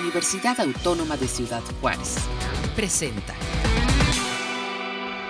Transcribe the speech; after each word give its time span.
Universidad 0.00 0.60
Autónoma 0.60 1.16
de 1.16 1.28
Ciudad 1.28 1.62
Juárez. 1.80 2.16
Presenta. 2.74 3.34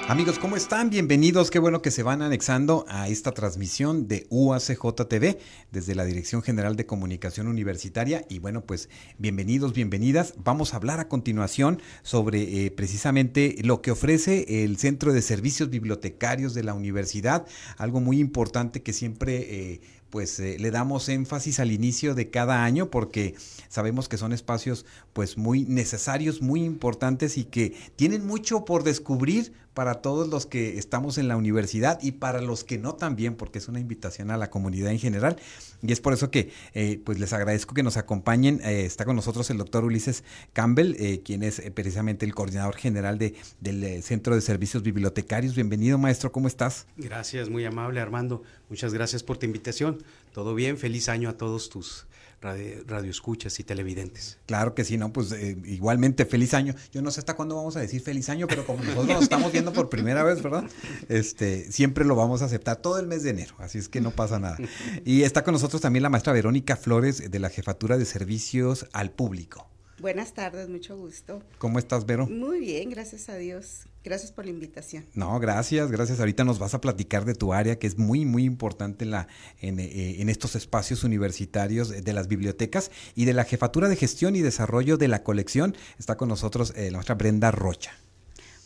Amigos, 0.08 0.38
¿cómo 0.38 0.56
están? 0.56 0.90
Bienvenidos. 0.90 1.50
Qué 1.50 1.58
bueno 1.58 1.80
que 1.80 1.90
se 1.90 2.02
van 2.02 2.22
anexando 2.22 2.84
a 2.88 3.08
esta 3.08 3.32
transmisión 3.32 4.06
de 4.06 4.26
UACJ 4.28 5.06
TV 5.08 5.38
desde 5.70 5.94
la 5.94 6.04
Dirección 6.04 6.42
General 6.42 6.76
de 6.76 6.86
Comunicación 6.86 7.46
Universitaria. 7.46 8.24
Y 8.28 8.38
bueno, 8.38 8.62
pues 8.62 8.90
bienvenidos, 9.18 9.72
bienvenidas. 9.72 10.34
Vamos 10.36 10.74
a 10.74 10.76
hablar 10.76 11.00
a 11.00 11.08
continuación 11.08 11.80
sobre 12.02 12.66
eh, 12.66 12.70
precisamente 12.70 13.56
lo 13.62 13.80
que 13.80 13.90
ofrece 13.92 14.64
el 14.64 14.76
Centro 14.76 15.12
de 15.12 15.22
Servicios 15.22 15.70
Bibliotecarios 15.70 16.52
de 16.52 16.64
la 16.64 16.74
Universidad. 16.74 17.46
Algo 17.76 18.00
muy 18.00 18.18
importante 18.18 18.82
que 18.82 18.92
siempre... 18.92 19.72
Eh, 19.72 19.80
pues 20.14 20.38
eh, 20.38 20.58
le 20.60 20.70
damos 20.70 21.08
énfasis 21.08 21.58
al 21.58 21.72
inicio 21.72 22.14
de 22.14 22.30
cada 22.30 22.62
año 22.62 22.88
porque 22.88 23.34
sabemos 23.68 24.08
que 24.08 24.16
son 24.16 24.32
espacios 24.32 24.86
pues 25.12 25.36
muy 25.36 25.64
necesarios, 25.64 26.40
muy 26.40 26.62
importantes 26.62 27.36
y 27.36 27.42
que 27.42 27.74
tienen 27.96 28.24
mucho 28.24 28.64
por 28.64 28.84
descubrir 28.84 29.52
para 29.74 29.96
todos 29.96 30.28
los 30.28 30.46
que 30.46 30.78
estamos 30.78 31.18
en 31.18 31.28
la 31.28 31.36
universidad 31.36 31.98
y 32.02 32.12
para 32.12 32.40
los 32.40 32.64
que 32.64 32.78
no 32.78 32.94
también, 32.94 33.34
porque 33.34 33.58
es 33.58 33.68
una 33.68 33.80
invitación 33.80 34.30
a 34.30 34.36
la 34.36 34.50
comunidad 34.50 34.90
en 34.90 34.98
general. 34.98 35.36
Y 35.82 35.92
es 35.92 36.00
por 36.00 36.12
eso 36.12 36.30
que 36.30 36.50
eh, 36.72 37.00
pues 37.04 37.18
les 37.18 37.32
agradezco 37.32 37.74
que 37.74 37.82
nos 37.82 37.96
acompañen. 37.96 38.60
Eh, 38.64 38.86
está 38.86 39.04
con 39.04 39.16
nosotros 39.16 39.50
el 39.50 39.58
doctor 39.58 39.84
Ulises 39.84 40.24
Campbell, 40.52 40.94
quien 41.24 41.42
es 41.42 41.60
precisamente 41.74 42.24
el 42.24 42.34
coordinador 42.34 42.76
general 42.76 43.18
de, 43.18 43.34
del 43.60 44.02
Centro 44.02 44.34
de 44.34 44.40
Servicios 44.40 44.82
Bibliotecarios. 44.82 45.54
Bienvenido, 45.54 45.98
maestro, 45.98 46.32
¿cómo 46.32 46.48
estás? 46.48 46.86
Gracias, 46.96 47.50
muy 47.50 47.64
amable, 47.64 48.00
Armando. 48.00 48.42
Muchas 48.70 48.94
gracias 48.94 49.22
por 49.22 49.36
tu 49.36 49.46
invitación. 49.46 50.02
Todo 50.32 50.54
bien, 50.54 50.78
feliz 50.78 51.08
año 51.08 51.28
a 51.28 51.36
todos 51.36 51.68
tus 51.68 52.06
radioescuchas 52.44 53.58
y 53.58 53.64
televidentes. 53.64 54.38
Claro 54.46 54.74
que 54.74 54.84
sí, 54.84 54.98
no, 54.98 55.12
pues 55.12 55.32
eh, 55.32 55.56
igualmente 55.64 56.26
feliz 56.26 56.54
año. 56.54 56.74
Yo 56.92 57.02
no 57.02 57.10
sé 57.10 57.20
hasta 57.20 57.34
cuándo 57.34 57.56
vamos 57.56 57.76
a 57.76 57.80
decir 57.80 58.02
feliz 58.02 58.28
año, 58.28 58.46
pero 58.46 58.66
como 58.66 58.82
nosotros 58.84 59.08
nos 59.08 59.22
estamos 59.22 59.50
viendo 59.50 59.72
por 59.72 59.88
primera 59.88 60.22
vez, 60.22 60.42
¿verdad? 60.42 60.64
Este, 61.08 61.70
siempre 61.72 62.04
lo 62.04 62.14
vamos 62.16 62.42
a 62.42 62.44
aceptar 62.44 62.76
todo 62.76 62.98
el 62.98 63.06
mes 63.06 63.22
de 63.22 63.30
enero, 63.30 63.54
así 63.58 63.78
es 63.78 63.88
que 63.88 64.00
no 64.00 64.10
pasa 64.10 64.38
nada. 64.38 64.58
Y 65.04 65.22
está 65.22 65.42
con 65.42 65.52
nosotros 65.52 65.80
también 65.80 66.02
la 66.02 66.10
maestra 66.10 66.32
Verónica 66.32 66.76
Flores 66.76 67.30
de 67.30 67.38
la 67.38 67.48
Jefatura 67.48 67.96
de 67.96 68.04
Servicios 68.04 68.86
al 68.92 69.10
Público. 69.10 69.73
Buenas 70.00 70.34
tardes, 70.34 70.68
mucho 70.68 70.96
gusto. 70.96 71.42
¿Cómo 71.58 71.78
estás, 71.78 72.04
Vero? 72.04 72.26
Muy 72.26 72.58
bien, 72.58 72.90
gracias 72.90 73.28
a 73.28 73.36
Dios. 73.36 73.86
Gracias 74.02 74.32
por 74.32 74.44
la 74.44 74.50
invitación. 74.50 75.06
No, 75.14 75.38
gracias, 75.38 75.90
gracias. 75.90 76.18
Ahorita 76.18 76.44
nos 76.44 76.58
vas 76.58 76.74
a 76.74 76.80
platicar 76.80 77.24
de 77.24 77.34
tu 77.34 77.52
área, 77.52 77.78
que 77.78 77.86
es 77.86 77.96
muy, 77.96 78.26
muy 78.26 78.44
importante 78.44 79.04
en, 79.04 79.12
la, 79.12 79.28
en, 79.60 79.78
eh, 79.78 80.20
estos 80.28 80.56
espacios 80.56 81.04
universitarios 81.04 81.88
de 81.88 82.12
las 82.12 82.28
bibliotecas 82.28 82.90
y 83.14 83.24
de 83.24 83.32
la 83.32 83.44
Jefatura 83.44 83.88
de 83.88 83.96
Gestión 83.96 84.34
y 84.36 84.40
Desarrollo 84.40 84.96
de 84.96 85.08
la 85.08 85.22
Colección. 85.22 85.76
Está 85.98 86.16
con 86.16 86.28
nosotros 86.28 86.74
eh, 86.76 86.90
nuestra 86.90 87.14
Brenda 87.14 87.50
Rocha. 87.52 87.92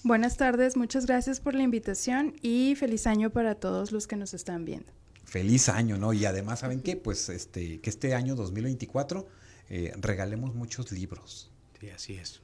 Buenas 0.03 0.39
tardes, 0.39 0.77
muchas 0.77 1.07
gracias 1.07 1.41
por 1.41 1.55
la 1.55 1.63
invitación 1.63 2.35
y 2.41 2.75
feliz 2.77 3.07
año 3.07 3.31
para 3.31 3.57
todos 3.57 3.93
los 3.93 4.07
que 4.07 4.17
nos 4.17 4.33
están 4.33 4.65
viendo. 4.65 4.91
Feliz 5.25 5.69
año, 5.69 5.99
¿no? 5.99 6.15
Y 6.15 6.25
además, 6.25 6.61
¿saben 6.61 6.81
qué? 6.81 6.97
Pues 6.97 7.29
este, 7.29 7.81
que 7.81 7.91
este 7.91 8.15
año 8.15 8.35
2024 8.35 9.27
eh, 9.71 9.93
regalemos 9.97 10.55
muchos 10.55 10.93
libros. 10.93 11.51
Sí, 11.81 11.91
así 11.91 12.15
es. 12.15 12.41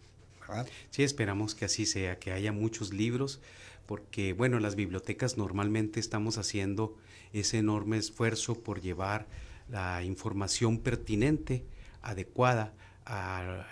Sí, 0.91 1.03
esperamos 1.03 1.55
que 1.55 1.65
así 1.65 1.87
sea, 1.87 2.19
que 2.19 2.33
haya 2.33 2.53
muchos 2.53 2.93
libros, 2.93 3.41
porque 3.87 4.33
bueno, 4.33 4.61
las 4.61 4.77
bibliotecas 4.77 5.37
normalmente 5.37 6.01
estamos 6.01 6.39
haciendo 6.39 6.97
ese 7.33 7.59
enorme 7.59 7.97
esfuerzo 7.97 8.55
por 8.63 8.81
llevar 8.81 9.27
la 9.69 10.05
información 10.05 10.79
pertinente, 10.79 11.65
adecuada 12.03 12.75
a 13.07 13.67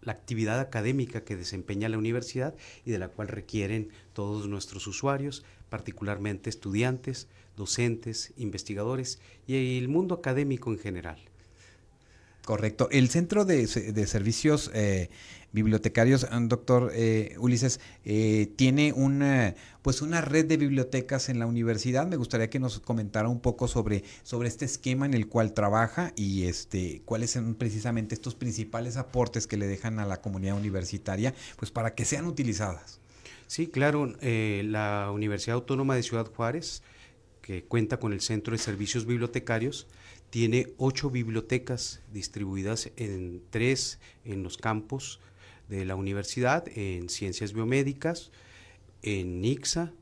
la 0.00 0.12
actividad 0.12 0.60
académica 0.60 1.24
que 1.24 1.36
desempeña 1.36 1.88
la 1.88 1.98
universidad 1.98 2.54
y 2.84 2.90
de 2.90 2.98
la 2.98 3.08
cual 3.08 3.28
requieren 3.28 3.90
todos 4.12 4.48
nuestros 4.48 4.86
usuarios, 4.86 5.44
particularmente 5.68 6.48
estudiantes, 6.48 7.28
docentes, 7.56 8.32
investigadores 8.36 9.20
y 9.46 9.78
el 9.78 9.88
mundo 9.88 10.14
académico 10.14 10.70
en 10.72 10.78
general. 10.78 11.18
Correcto. 12.46 12.88
El 12.92 13.08
Centro 13.08 13.44
de, 13.44 13.66
Servicios 13.66 14.70
eh, 14.72 15.10
Bibliotecarios, 15.50 16.22
eh, 16.22 16.28
doctor 16.42 16.92
eh, 16.94 17.34
Ulises, 17.40 17.80
tiene 18.54 18.92
una, 18.92 19.56
pues 19.82 20.00
una 20.00 20.20
red 20.20 20.46
de 20.46 20.56
bibliotecas 20.56 21.28
en 21.28 21.40
la 21.40 21.46
universidad. 21.46 22.06
Me 22.06 22.14
gustaría 22.14 22.48
que 22.48 22.60
nos 22.60 22.78
comentara 22.78 23.28
un 23.28 23.40
poco 23.40 23.66
sobre, 23.66 24.04
sobre 24.22 24.46
este 24.46 24.64
esquema 24.64 25.06
en 25.06 25.14
el 25.14 25.26
cual 25.26 25.54
trabaja 25.54 26.12
y 26.14 26.44
este, 26.44 27.02
cuáles 27.04 27.32
son 27.32 27.56
precisamente 27.56 28.14
estos 28.14 28.36
principales 28.36 28.96
aportes 28.96 29.48
que 29.48 29.56
le 29.56 29.66
dejan 29.66 29.98
a 29.98 30.06
la 30.06 30.20
comunidad 30.20 30.56
universitaria, 30.56 31.34
pues 31.56 31.72
para 31.72 31.96
que 31.96 32.04
sean 32.04 32.26
utilizadas. 32.26 33.00
Sí, 33.48 33.66
claro. 33.66 34.14
la 34.22 35.10
Universidad 35.12 35.56
Autónoma 35.56 35.96
de 35.96 36.04
Ciudad 36.04 36.32
Juárez, 36.32 36.84
que 37.42 37.64
cuenta 37.64 37.98
con 37.98 38.12
el 38.12 38.20
Centro 38.20 38.52
de 38.52 38.58
Servicios 38.58 39.04
Bibliotecarios, 39.04 39.88
tiene 40.30 40.74
ocho 40.76 41.10
bibliotecas 41.10 42.02
distribuidas 42.12 42.90
en 42.96 43.42
tres 43.50 43.98
en 44.24 44.42
los 44.42 44.56
campos 44.56 45.20
de 45.68 45.84
la 45.84 45.96
universidad, 45.96 46.64
en 46.76 47.08
ciencias 47.08 47.52
biomédicas, 47.52 48.30
en 49.02 49.40
NIXA, 49.40 49.92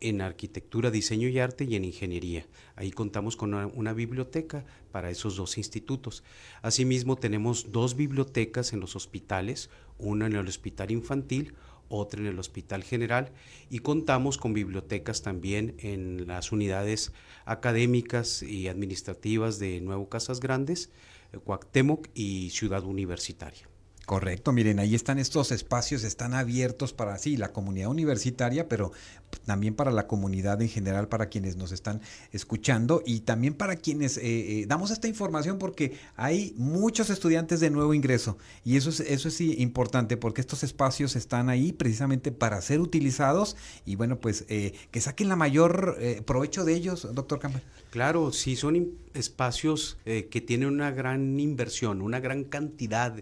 en 0.00 0.20
arquitectura, 0.20 0.90
diseño 0.90 1.28
y 1.28 1.38
arte 1.38 1.64
y 1.64 1.74
en 1.74 1.84
ingeniería. 1.84 2.46
Ahí 2.76 2.90
contamos 2.90 3.36
con 3.36 3.54
una, 3.54 3.92
biblioteca 3.92 4.64
para 4.92 5.10
esos 5.10 5.36
dos 5.36 5.58
institutos. 5.58 6.22
Asimismo, 6.62 7.16
tenemos 7.16 7.72
dos 7.72 7.96
bibliotecas 7.96 8.72
en 8.72 8.80
los 8.80 8.94
hospitales, 8.96 9.70
una 9.98 10.26
en 10.26 10.34
el 10.34 10.46
hospital 10.46 10.90
infantil, 10.90 11.54
otra 11.88 12.20
en 12.20 12.26
el 12.26 12.38
Hospital 12.38 12.82
General 12.82 13.32
y 13.70 13.80
contamos 13.80 14.38
con 14.38 14.52
bibliotecas 14.52 15.22
también 15.22 15.76
en 15.78 16.26
las 16.26 16.52
unidades 16.52 17.12
académicas 17.44 18.42
y 18.42 18.68
administrativas 18.68 19.58
de 19.58 19.80
Nuevo 19.80 20.08
Casas 20.08 20.40
Grandes, 20.40 20.90
Cuauhtémoc 21.44 22.08
y 22.14 22.50
Ciudad 22.50 22.84
Universitaria. 22.84 23.68
Correcto, 24.08 24.52
miren, 24.52 24.78
ahí 24.78 24.94
están 24.94 25.18
estos 25.18 25.52
espacios, 25.52 26.02
están 26.02 26.32
abiertos 26.32 26.94
para 26.94 27.18
sí, 27.18 27.36
la 27.36 27.52
comunidad 27.52 27.90
universitaria, 27.90 28.66
pero 28.66 28.90
también 29.44 29.74
para 29.74 29.90
la 29.90 30.06
comunidad 30.06 30.62
en 30.62 30.70
general, 30.70 31.08
para 31.08 31.28
quienes 31.28 31.56
nos 31.56 31.72
están 31.72 32.00
escuchando 32.32 33.02
y 33.04 33.20
también 33.20 33.52
para 33.52 33.76
quienes 33.76 34.16
eh, 34.16 34.22
eh, 34.22 34.64
damos 34.66 34.92
esta 34.92 35.08
información 35.08 35.58
porque 35.58 35.98
hay 36.16 36.54
muchos 36.56 37.10
estudiantes 37.10 37.60
de 37.60 37.68
nuevo 37.68 37.92
ingreso 37.92 38.38
y 38.64 38.78
eso 38.78 38.88
es, 38.88 39.00
eso 39.00 39.28
es 39.28 39.42
importante 39.42 40.16
porque 40.16 40.40
estos 40.40 40.62
espacios 40.62 41.14
están 41.14 41.50
ahí 41.50 41.72
precisamente 41.72 42.32
para 42.32 42.62
ser 42.62 42.80
utilizados 42.80 43.56
y 43.84 43.96
bueno, 43.96 44.20
pues 44.20 44.46
eh, 44.48 44.72
que 44.90 45.02
saquen 45.02 45.28
la 45.28 45.36
mayor 45.36 45.98
provecho 46.24 46.64
de 46.64 46.72
ellos, 46.72 47.06
doctor 47.12 47.40
Campbell. 47.40 47.62
Claro, 47.90 48.32
sí, 48.32 48.56
son 48.56 48.96
espacios 49.14 49.98
eh, 50.04 50.28
que 50.30 50.40
tienen 50.40 50.68
una 50.68 50.90
gran 50.90 51.40
inversión, 51.40 52.02
una 52.02 52.20
gran 52.20 52.44
cantidad 52.44 53.12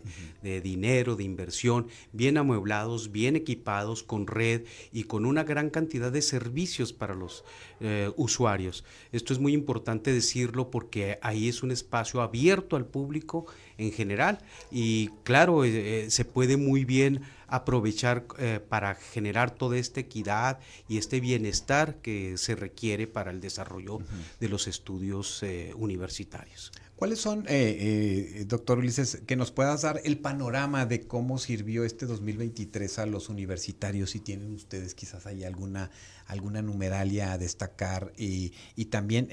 de 0.43 0.61
dinero, 0.61 0.76
de 0.77 1.25
inversión, 1.25 1.89
bien 2.13 2.37
amueblados, 2.37 3.11
bien 3.11 3.35
equipados, 3.35 4.03
con 4.03 4.27
red 4.27 4.65
y 4.93 5.05
con 5.05 5.25
una 5.25 5.45
gran 5.45 5.71
cantidad 5.71 6.13
de 6.13 6.23
servicios 6.23 6.93
para 6.93 7.15
los 7.15 7.45
eh, 7.81 8.11
usuarios. 8.17 8.85
Esto 9.13 9.33
es 9.33 9.39
muy 9.39 9.53
importante 9.55 10.13
decirlo 10.13 10.71
porque 10.71 11.19
ahí 11.23 11.49
es 11.49 11.63
un 11.63 11.71
espacio 11.71 12.21
abierto 12.21 12.77
al 12.77 12.87
público 12.87 13.47
en 13.79 13.93
general 13.93 14.39
y 14.71 15.09
claro, 15.25 15.65
eh, 15.65 16.07
se 16.11 16.25
puede 16.25 16.57
muy 16.57 16.85
bien 16.85 17.23
aprovechar 17.49 18.27
eh, 18.39 18.61
para 18.69 18.95
generar 18.95 19.51
toda 19.53 19.79
esta 19.79 20.01
equidad 20.01 20.59
y 20.89 20.99
este 20.99 21.21
bienestar 21.21 21.97
que 21.97 22.37
se 22.39 22.57
requiere 22.57 23.07
para 23.07 23.31
el 23.31 23.41
desarrollo 23.41 24.01
de 24.41 24.49
los 24.49 24.67
estudios 24.67 25.43
eh, 25.43 25.73
universitarios. 25.77 26.73
¿Cuáles 26.97 27.21
son, 27.21 27.45
eh, 27.47 28.47
doctor 28.49 28.79
Ulises, 28.79 29.21
que 29.27 29.37
nos 29.37 29.51
puedas 29.51 29.83
dar 29.83 30.01
el 30.05 30.19
panorama 30.19 30.87
de 30.87 31.07
cómo 31.07 31.37
sirvió 31.37 31.85
este 31.85 32.07
2023 32.07 32.99
a 32.99 33.05
los 33.05 33.29
universitarios? 33.29 34.11
Si 34.11 34.21
tienen 34.21 34.55
ustedes 34.55 34.95
quizás 34.95 35.27
ahí 35.27 35.45
alguna, 35.45 35.91
alguna 36.27 36.63
numeralia 36.63 37.33
a 37.33 37.39
destacar 37.39 38.15
y, 38.17 38.55
y 38.77 38.87
también 38.87 39.29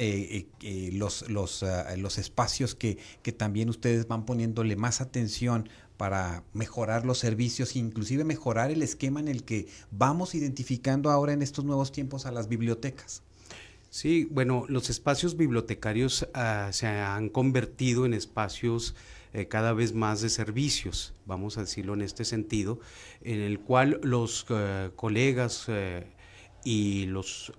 los, 0.91 1.29
los, 1.29 1.63
ah, 1.63 1.95
los 1.95 2.17
espacios 2.17 2.75
que, 2.75 2.97
que 3.21 3.31
también 3.31 3.69
ustedes 3.69 4.09
van 4.09 4.25
poniéndole 4.25 4.75
más 4.75 4.99
atención 4.99 5.69
para 5.95 6.43
mejorar 6.53 7.05
los 7.05 7.19
servicios, 7.19 7.77
inclusive 7.77 8.25
mejorar 8.25 8.71
el 8.71 8.81
esquema 8.81 9.21
en 9.21 9.29
el 9.29 9.45
que 9.45 9.67
vamos 9.89 10.35
identificando 10.35 11.09
ahora 11.09 11.31
en 11.31 11.41
estos 11.41 11.63
nuevos 11.63 11.93
tiempos 11.93 12.25
a 12.25 12.31
las 12.33 12.49
bibliotecas. 12.49 13.21
Sí, 13.93 14.27
bueno, 14.31 14.65
los 14.69 14.89
espacios 14.89 15.37
bibliotecarios 15.37 16.27
ah, 16.33 16.69
se 16.71 16.87
han 16.87 17.29
convertido 17.29 18.07
en 18.07 18.15
espacios 18.15 18.95
eh, 19.33 19.47
cada 19.47 19.71
vez 19.73 19.93
más 19.93 20.19
de 20.21 20.29
servicios, 20.29 21.13
vamos 21.27 21.59
a 21.59 21.61
decirlo 21.61 21.93
en 21.93 22.01
este 22.01 22.25
sentido, 22.25 22.79
en 23.21 23.39
el 23.39 23.59
cual 23.59 23.99
los 24.01 24.47
eh, 24.49 24.89
colegas 24.95 25.65
eh, 25.67 26.07
y 26.65 27.05
los 27.05 27.53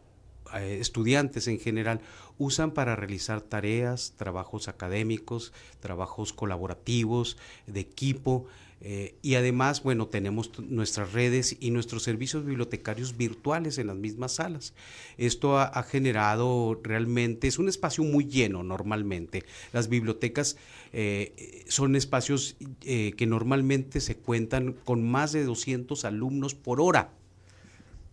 estudiantes 0.54 1.46
en 1.46 1.60
general 1.60 2.00
usan 2.36 2.72
para 2.72 2.96
realizar 2.96 3.40
tareas, 3.40 4.14
trabajos 4.16 4.66
académicos, 4.66 5.52
trabajos 5.78 6.32
colaborativos, 6.32 7.36
de 7.68 7.78
equipo. 7.78 8.46
Eh, 8.86 9.16
y 9.22 9.36
además, 9.36 9.82
bueno, 9.82 10.08
tenemos 10.08 10.50
nuestras 10.58 11.14
redes 11.14 11.56
y 11.58 11.70
nuestros 11.70 12.02
servicios 12.02 12.44
bibliotecarios 12.44 13.16
virtuales 13.16 13.78
en 13.78 13.86
las 13.86 13.96
mismas 13.96 14.32
salas. 14.32 14.74
Esto 15.16 15.58
ha, 15.58 15.82
generado 15.84 16.78
realmente, 16.82 17.48
es 17.48 17.58
un 17.58 17.70
espacio 17.70 18.04
muy 18.04 18.26
lleno 18.26 18.62
normalmente. 18.62 19.44
Las 19.72 19.88
bibliotecas 19.88 20.58
eh, 20.92 21.64
son 21.66 21.96
espacios 21.96 22.56
que 22.80 23.26
normalmente 23.26 24.00
se 24.00 24.16
cuentan 24.16 24.74
con 24.84 25.02
más 25.02 25.32
de 25.32 25.44
200 25.44 26.04
alumnos 26.04 26.54
por 26.54 26.80
hora 26.80 27.10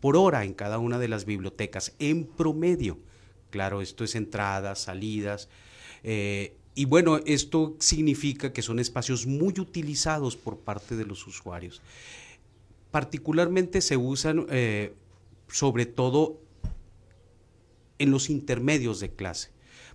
por 0.02 0.18
hora 0.18 0.44
en 0.44 0.54
cada 0.54 0.80
una 0.80 1.00
de 1.00 1.08
las 1.08 1.26
bibliotecas, 1.26 1.94
en 2.00 2.26
promedio. 2.26 2.98
Claro, 3.52 3.82
esto 3.82 4.04
es 4.04 4.16
entradas, 4.16 4.80
salidas. 4.80 5.48
Eh, 6.04 6.58
y 6.74 6.86
bueno, 6.86 7.20
esto 7.26 7.76
significa 7.80 8.54
que 8.54 8.62
son 8.62 8.80
espacios 8.80 9.28
muy 9.28 9.54
utilizados 9.60 10.38
por 10.38 10.58
parte 10.58 10.96
de 10.96 11.06
los 11.06 11.28
usuarios. 11.28 11.82
Particularmente 12.92 13.82
se 13.82 13.98
usan 13.98 14.48
eh, 14.50 14.94
sobre 15.50 15.86
todo 15.86 16.40
en 18.00 18.12
los 18.12 18.30
intermedios 18.30 19.00
de 19.00 19.12
clase. 19.12 19.50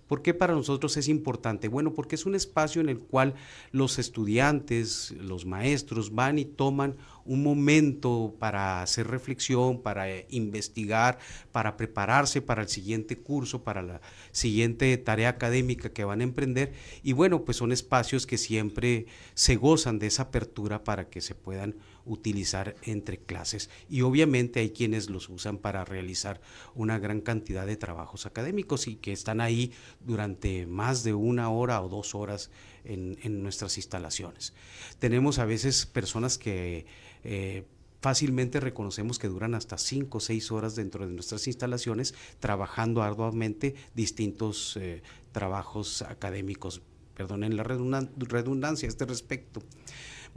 ¿Por 0.07 0.21
qué 0.21 0.33
para 0.33 0.53
nosotros 0.53 0.95
es 0.97 1.07
importante? 1.07 1.67
Bueno, 1.67 1.93
porque 1.93 2.15
es 2.15 2.25
un 2.25 2.35
espacio 2.35 2.81
en 2.81 2.89
el 2.89 2.99
cual 2.99 3.35
los 3.71 3.99
estudiantes, 3.99 5.11
los 5.19 5.45
maestros 5.45 6.13
van 6.15 6.39
y 6.39 6.45
toman 6.45 6.95
un 7.25 7.43
momento 7.43 8.35
para 8.39 8.81
hacer 8.81 9.07
reflexión, 9.07 9.81
para 9.81 10.09
eh, 10.09 10.25
investigar, 10.29 11.19
para 11.51 11.75
prepararse 11.75 12.41
para 12.41 12.61
el 12.61 12.69
siguiente 12.69 13.17
curso, 13.17 13.63
para 13.63 13.81
la 13.81 14.01
siguiente 14.31 14.97
tarea 14.97 15.29
académica 15.29 15.89
que 15.89 16.05
van 16.05 16.21
a 16.21 16.23
emprender. 16.23 16.73
Y 17.03 17.11
bueno, 17.11 17.43
pues 17.43 17.57
son 17.57 17.73
espacios 17.73 18.25
que 18.25 18.37
siempre 18.37 19.07
se 19.33 19.57
gozan 19.57 19.99
de 19.99 20.07
esa 20.07 20.23
apertura 20.23 20.85
para 20.85 21.09
que 21.09 21.19
se 21.19 21.35
puedan 21.35 21.75
utilizar 22.07 22.75
entre 22.83 23.17
clases. 23.19 23.69
Y 23.89 24.01
obviamente 24.01 24.61
hay 24.61 24.71
quienes 24.71 25.09
los 25.09 25.29
usan 25.29 25.57
para 25.57 25.85
realizar 25.85 26.41
una 26.73 26.97
gran 26.97 27.21
cantidad 27.21 27.67
de 27.67 27.77
trabajos 27.77 28.25
académicos 28.25 28.87
y 28.87 28.95
que 28.95 29.11
están 29.11 29.41
ahí 29.41 29.73
durante 29.99 30.65
más 30.65 31.03
de 31.03 31.13
una 31.13 31.49
hora 31.49 31.81
o 31.81 31.89
dos 31.89 32.15
horas 32.15 32.49
en, 32.83 33.43
nuestras 33.43 33.77
instalaciones. 33.77 34.53
Tenemos 34.99 35.39
a 35.39 35.45
veces 35.45 35.85
personas 35.85 36.37
que 36.37 36.85
eh, 37.23 37.65
fácilmente 38.01 38.59
reconocemos 38.59 39.19
que 39.19 39.27
duran 39.27 39.53
hasta 39.53 39.77
cinco 39.77 40.19
o 40.19 40.21
seis 40.21 40.51
horas 40.51 40.75
dentro 40.75 41.05
de 41.05 41.13
nuestras 41.13 41.47
instalaciones 41.47 42.13
trabajando 42.39 43.03
arduamente 43.03 43.75
distintos 43.95 44.77
eh, 44.77 45.01
trabajos 45.31 46.01
académicos. 46.01 46.81
Perdonen 47.15 47.57
la 47.57 47.63
redundancia 47.63 48.87
a 48.87 48.89
este 48.89 49.05
respecto. 49.05 49.61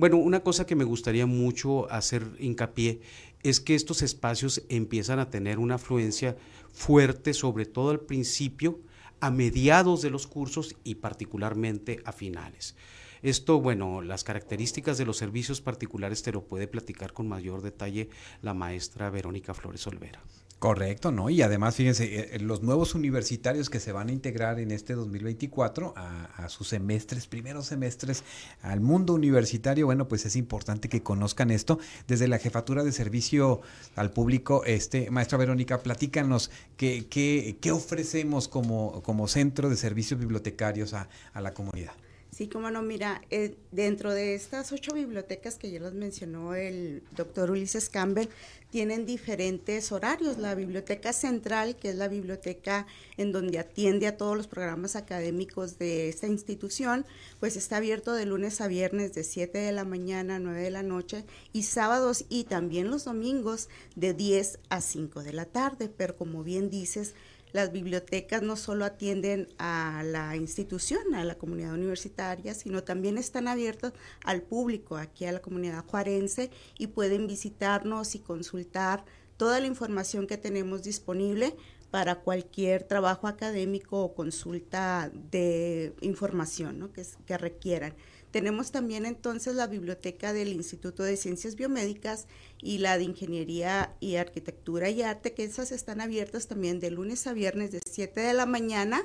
Bueno, 0.00 0.17
una 0.17 0.41
cosa 0.41 0.64
que 0.64 0.76
me 0.76 0.85
gustaría 0.85 1.26
mucho 1.26 1.93
hacer 1.93 2.26
hincapié 2.38 3.02
es 3.43 3.61
que 3.61 3.75
estos 3.75 4.00
espacios 4.00 4.62
empiezan 4.70 5.19
a 5.19 5.29
tener 5.29 5.58
una 5.58 5.75
afluencia 5.75 6.38
fuerte, 6.73 7.35
sobre 7.35 7.67
todo 7.67 7.91
al 7.91 8.00
principio, 8.00 8.81
a 9.20 9.31
mediados 9.31 10.00
de 10.00 10.08
los 10.08 10.26
cursos 10.26 10.75
y 10.85 10.94
particularmente 10.94 12.00
a 12.06 12.12
finales. 12.12 12.76
Esto, 13.20 13.61
bueno, 13.61 14.00
las 14.00 14.25
características 14.25 14.97
de 14.97 15.05
los 15.05 15.19
servicios 15.19 15.61
particulares 15.61 16.23
te 16.23 16.32
lo 16.32 16.44
puede 16.44 16.67
platicar 16.67 17.12
con 17.12 17.29
mayor 17.29 17.61
detalle 17.61 18.08
la 18.41 18.55
maestra 18.55 19.11
Verónica 19.11 19.53
Flores 19.53 19.87
Olvera. 19.87 20.23
Correcto, 20.60 21.10
¿no? 21.10 21.30
Y 21.30 21.40
además, 21.40 21.74
fíjense, 21.74 22.34
eh, 22.34 22.38
los 22.38 22.62
nuevos 22.62 22.94
universitarios 22.94 23.70
que 23.70 23.80
se 23.80 23.92
van 23.92 24.10
a 24.10 24.12
integrar 24.12 24.60
en 24.60 24.72
este 24.72 24.92
2024 24.92 25.94
a, 25.96 26.48
sus 26.50 26.68
semestres, 26.68 27.26
primeros 27.26 27.64
semestres, 27.64 28.24
al 28.60 28.82
mundo 28.82 29.14
universitario, 29.14 29.86
bueno, 29.86 30.06
pues 30.06 30.26
es 30.26 30.36
importante 30.36 30.90
que 30.90 31.02
conozcan 31.02 31.50
esto. 31.50 31.78
Desde 32.06 32.28
la 32.28 32.38
Jefatura 32.38 32.84
de 32.84 32.92
Servicio 32.92 33.62
al 33.96 34.10
Público, 34.10 34.62
este, 34.66 35.10
maestra 35.10 35.38
Verónica, 35.38 35.82
platícanos 35.82 36.50
qué, 36.76 37.06
qué, 37.08 37.56
qué 37.58 37.72
ofrecemos 37.72 38.46
como, 38.46 39.02
como 39.02 39.28
centro 39.28 39.70
de 39.70 39.76
servicios 39.76 40.20
bibliotecarios 40.20 40.92
a, 40.92 41.08
a 41.32 41.40
la 41.40 41.54
comunidad. 41.54 41.94
Sí, 42.40 42.48
como 42.48 42.70
no, 42.70 42.81
mira, 42.81 43.20
eh, 43.28 43.54
dentro 43.70 44.14
de 44.14 44.34
estas 44.34 44.72
ocho 44.72 44.94
bibliotecas 44.94 45.56
que 45.56 45.70
ya 45.70 45.78
las 45.78 45.92
mencionó 45.92 46.54
el 46.54 47.02
doctor 47.14 47.50
Ulises 47.50 47.90
Campbell, 47.90 48.28
tienen 48.70 49.04
diferentes 49.04 49.92
horarios. 49.92 50.38
La 50.38 50.54
biblioteca 50.54 51.12
central, 51.12 51.76
que 51.76 51.90
es 51.90 51.96
la 51.96 52.08
biblioteca 52.08 52.87
en 53.19 53.31
donde 53.32 53.58
atiende 53.58 54.06
a 54.06 54.16
todos 54.16 54.38
los 54.38 54.46
programas 54.46 54.96
académicos 54.96 55.78
de 55.78 56.08
esta 56.08 56.28
institución, 56.28 57.04
pues 57.40 57.56
está 57.56 57.76
abierto 57.76 58.14
de 58.14 58.25
lunes 58.25 58.62
a 58.62 58.69
viernes 58.69 59.12
de 59.12 59.22
7 59.22 59.58
de 59.58 59.72
la 59.72 59.84
mañana 59.84 60.36
a 60.36 60.38
9 60.38 60.62
de 60.62 60.70
la 60.70 60.82
noche 60.82 61.26
y 61.52 61.64
sábados 61.64 62.25
y 62.31 62.44
también 62.44 62.90
los 62.90 63.04
domingos 63.04 63.69
de 63.96 64.14
10 64.14 64.60
a 64.70 64.81
5 64.81 65.22
de 65.25 65.34
la 65.34 65.44
tarde. 65.44 65.90
Pero 65.94 66.16
como 66.16 66.43
bien 66.43 66.70
dices, 66.70 67.12
las 67.52 67.73
bibliotecas 67.73 68.43
no 68.43 68.56
solo 68.56 68.85
atienden 68.85 69.49
a 69.58 70.02
la 70.05 70.37
institución, 70.37 71.14
a 71.14 71.25
la 71.25 71.37
comunidad 71.37 71.75
universitaria, 71.75 72.55
sino 72.55 72.82
también 72.82 73.19
están 73.19 73.49
abiertas 73.49 73.93
al 74.25 74.43
público, 74.43 74.97
aquí 74.97 75.25
a 75.25 75.32
la 75.32 75.41
comunidad 75.41 75.85
juarense, 75.87 76.50
y 76.79 76.88
pueden 76.88 77.26
visitarnos 77.26 78.14
y 78.14 78.20
consultar 78.20 79.05
toda 79.37 79.61
la 79.61 79.67
información 79.67 80.26
que 80.26 80.37
tenemos 80.37 80.82
disponible 80.82 81.56
para 81.91 82.17
cualquier 82.17 82.85
trabajo 82.85 83.26
académico 83.26 84.03
o 84.03 84.14
consulta 84.14 85.11
de 85.31 85.93
información 86.03 86.91
que, 86.94 87.05
que 87.26 87.37
requieran. 87.37 87.94
Tenemos 88.31 88.71
también 88.71 89.06
entonces 89.06 89.55
la 89.55 89.67
biblioteca 89.67 90.32
del 90.32 90.53
Instituto 90.53 91.03
de 91.03 91.17
Ciencias 91.17 91.56
Biomédicas 91.56 92.27
y 92.62 92.79
la 92.79 92.97
de 92.97 93.05
Ingeniería 93.05 93.97
y 93.99 94.17
Arquitectura 94.17 94.88
y 94.88 95.03
Arte, 95.03 95.32
que 95.32 95.44
esas 95.44 95.73
están 95.73 96.00
abiertas 96.00 96.47
también 96.47 96.79
de 96.79 96.91
lunes 96.91 97.27
a 97.27 97.32
viernes 97.32 97.73
de 97.73 97.81
7 97.85 98.21
de 98.21 98.35
la 98.35 98.47
mañana 98.47 99.03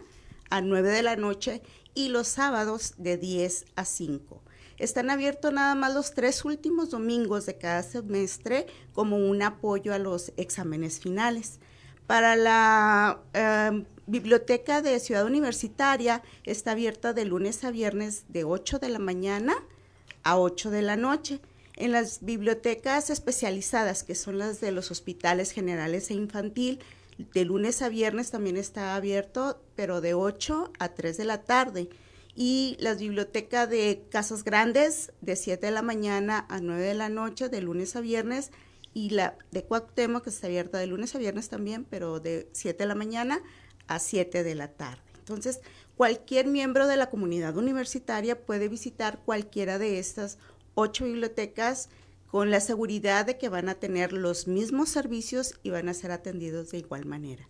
a 0.49 0.61
9 0.61 0.89
de 0.89 1.03
la 1.03 1.15
noche 1.15 1.61
y 1.95 2.09
los 2.09 2.27
sábados 2.27 2.93
de 2.97 3.17
10 3.17 3.65
a 3.75 3.85
5. 3.85 4.43
Están 4.77 5.09
abiertos 5.09 5.53
nada 5.53 5.73
más 5.73 5.93
los 5.93 6.13
tres 6.13 6.43
últimos 6.43 6.89
domingos 6.91 7.45
de 7.45 7.57
cada 7.57 7.81
semestre 7.81 8.67
como 8.93 9.17
un 9.17 9.41
apoyo 9.41 9.93
a 9.93 9.99
los 9.99 10.33
exámenes 10.35 10.99
finales. 10.99 11.59
Para 12.07 12.35
la 12.35 13.21
em, 13.33 13.85
biblioteca 14.07 14.81
de 14.81 14.99
Ciudad 14.99 15.25
Universitaria 15.25 16.21
está 16.43 16.71
abierta 16.71 17.13
de 17.13 17.25
lunes 17.25 17.63
a 17.63 17.71
viernes 17.71 18.25
de 18.29 18.43
8 18.43 18.79
de 18.79 18.89
la 18.89 18.99
mañana 18.99 19.55
a 20.23 20.37
8 20.37 20.69
de 20.71 20.81
la 20.81 20.95
noche. 20.95 21.39
En 21.75 21.91
las 21.91 22.23
bibliotecas 22.23 23.09
especializadas, 23.09 24.03
que 24.03 24.15
son 24.15 24.37
las 24.39 24.61
de 24.61 24.71
los 24.71 24.91
hospitales 24.91 25.51
generales 25.51 26.09
e 26.09 26.13
infantil, 26.13 26.79
de 27.17 27.45
lunes 27.45 27.81
a 27.81 27.89
viernes 27.89 28.31
también 28.31 28.57
está 28.57 28.95
abierto, 28.95 29.61
pero 29.75 30.01
de 30.01 30.13
8 30.13 30.71
a 30.79 30.89
3 30.89 31.17
de 31.17 31.25
la 31.25 31.43
tarde. 31.43 31.89
Y 32.35 32.75
las 32.79 32.99
bibliotecas 32.99 33.69
de 33.69 34.03
casas 34.09 34.43
grandes, 34.43 35.13
de 35.21 35.35
7 35.35 35.65
de 35.65 35.71
la 35.71 35.81
mañana 35.81 36.45
a 36.49 36.59
9 36.59 36.81
de 36.81 36.93
la 36.93 37.09
noche, 37.09 37.49
de 37.49 37.61
lunes 37.61 37.95
a 37.95 38.01
viernes, 38.01 38.51
y 38.93 39.09
la 39.09 39.37
de 39.51 39.63
Cuauhtémoc, 39.63 40.23
que 40.23 40.29
está 40.29 40.47
abierta 40.47 40.77
de 40.77 40.87
lunes 40.87 41.15
a 41.15 41.17
viernes 41.17 41.49
también, 41.49 41.85
pero 41.89 42.19
de 42.19 42.47
7 42.53 42.83
de 42.83 42.87
la 42.87 42.95
mañana 42.95 43.41
a 43.87 43.99
7 43.99 44.43
de 44.43 44.55
la 44.55 44.69
tarde. 44.69 45.01
Entonces, 45.17 45.61
cualquier 45.95 46.47
miembro 46.47 46.87
de 46.87 46.97
la 46.97 47.09
comunidad 47.09 47.57
universitaria 47.57 48.45
puede 48.45 48.67
visitar 48.67 49.19
cualquiera 49.25 49.79
de 49.79 49.99
estas 49.99 50.37
ocho 50.75 51.05
bibliotecas 51.05 51.89
con 52.27 52.51
la 52.51 52.59
seguridad 52.59 53.25
de 53.25 53.37
que 53.37 53.49
van 53.49 53.69
a 53.69 53.75
tener 53.75 54.11
los 54.13 54.47
mismos 54.47 54.89
servicios 54.89 55.55
y 55.63 55.69
van 55.69 55.89
a 55.89 55.93
ser 55.93 56.11
atendidos 56.11 56.71
de 56.71 56.79
igual 56.79 57.05
manera. 57.05 57.47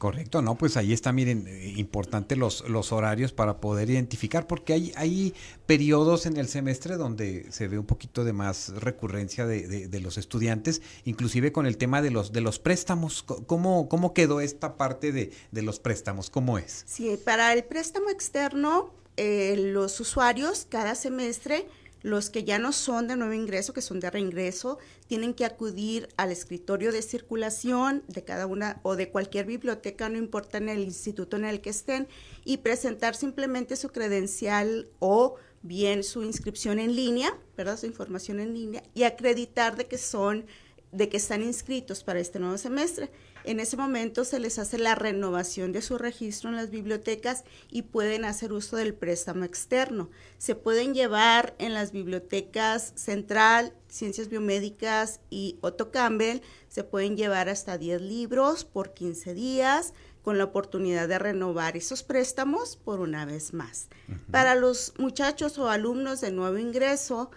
Correcto, 0.00 0.40
no, 0.40 0.56
pues 0.56 0.78
ahí 0.78 0.94
está, 0.94 1.12
miren, 1.12 1.46
eh, 1.46 1.74
importante 1.76 2.34
los, 2.34 2.66
los 2.70 2.90
horarios 2.90 3.32
para 3.32 3.60
poder 3.60 3.90
identificar, 3.90 4.46
porque 4.46 4.72
hay, 4.72 4.92
hay 4.96 5.34
periodos 5.66 6.24
en 6.24 6.38
el 6.38 6.48
semestre 6.48 6.96
donde 6.96 7.52
se 7.52 7.68
ve 7.68 7.78
un 7.78 7.84
poquito 7.84 8.24
de 8.24 8.32
más 8.32 8.70
recurrencia 8.70 9.44
de, 9.44 9.88
de, 9.88 10.00
los 10.00 10.16
estudiantes, 10.16 10.80
inclusive 11.04 11.52
con 11.52 11.66
el 11.66 11.76
tema 11.76 12.00
de 12.00 12.10
los, 12.10 12.32
de 12.32 12.40
los 12.40 12.58
préstamos. 12.58 13.22
¿Cómo, 13.22 13.90
cómo 13.90 14.14
quedó 14.14 14.40
esta 14.40 14.78
parte 14.78 15.12
de, 15.12 15.32
de 15.52 15.60
los 15.60 15.80
préstamos? 15.80 16.30
¿Cómo 16.30 16.56
es? 16.56 16.82
Sí, 16.86 17.18
para 17.22 17.52
el 17.52 17.62
préstamo 17.64 18.08
externo, 18.08 18.94
eh, 19.18 19.54
los 19.58 20.00
usuarios 20.00 20.66
cada 20.70 20.94
semestre 20.94 21.68
los 22.02 22.30
que 22.30 22.44
ya 22.44 22.58
no 22.58 22.72
son 22.72 23.08
de 23.08 23.16
nuevo 23.16 23.32
ingreso, 23.32 23.72
que 23.72 23.82
son 23.82 24.00
de 24.00 24.10
reingreso, 24.10 24.78
tienen 25.06 25.34
que 25.34 25.44
acudir 25.44 26.08
al 26.16 26.32
escritorio 26.32 26.92
de 26.92 27.02
circulación 27.02 28.02
de 28.08 28.24
cada 28.24 28.46
una 28.46 28.80
o 28.82 28.96
de 28.96 29.10
cualquier 29.10 29.46
biblioteca, 29.46 30.08
no 30.08 30.18
importa 30.18 30.58
en 30.58 30.68
el 30.68 30.80
instituto 30.80 31.36
en 31.36 31.44
el 31.44 31.60
que 31.60 31.70
estén, 31.70 32.08
y 32.44 32.58
presentar 32.58 33.14
simplemente 33.14 33.76
su 33.76 33.90
credencial 33.90 34.88
o 34.98 35.36
bien 35.62 36.02
su 36.04 36.22
inscripción 36.22 36.78
en 36.78 36.96
línea, 36.96 37.36
¿verdad? 37.56 37.78
Su 37.78 37.86
información 37.86 38.40
en 38.40 38.54
línea 38.54 38.82
y 38.94 39.02
acreditar 39.02 39.76
de 39.76 39.86
que 39.86 39.98
son 39.98 40.46
de 40.92 41.08
que 41.08 41.18
están 41.18 41.42
inscritos 41.42 42.02
para 42.02 42.18
este 42.18 42.40
nuevo 42.40 42.58
semestre. 42.58 43.10
En 43.44 43.60
ese 43.60 43.76
momento 43.76 44.24
se 44.24 44.38
les 44.38 44.58
hace 44.58 44.78
la 44.78 44.94
renovación 44.94 45.72
de 45.72 45.82
su 45.82 45.98
registro 45.98 46.50
en 46.50 46.56
las 46.56 46.70
bibliotecas 46.70 47.44
y 47.70 47.82
pueden 47.82 48.24
hacer 48.24 48.52
uso 48.52 48.76
del 48.76 48.94
préstamo 48.94 49.44
externo. 49.44 50.10
Se 50.38 50.54
pueden 50.54 50.94
llevar 50.94 51.54
en 51.58 51.74
las 51.74 51.92
bibliotecas 51.92 52.92
Central, 52.96 53.72
Ciencias 53.88 54.28
Biomédicas 54.28 55.20
y 55.30 55.58
Otto 55.60 55.90
Campbell, 55.90 56.40
se 56.68 56.84
pueden 56.84 57.16
llevar 57.16 57.48
hasta 57.48 57.78
10 57.78 58.00
libros 58.02 58.64
por 58.64 58.94
15 58.94 59.34
días 59.34 59.94
con 60.22 60.38
la 60.38 60.44
oportunidad 60.44 61.08
de 61.08 61.18
renovar 61.18 61.76
esos 61.76 62.02
préstamos 62.02 62.76
por 62.76 63.00
una 63.00 63.24
vez 63.24 63.54
más. 63.54 63.88
Para 64.30 64.54
los 64.54 64.92
muchachos 64.98 65.58
o 65.58 65.70
alumnos 65.70 66.20
de 66.20 66.30
nuevo 66.30 66.58
ingreso, 66.58 67.30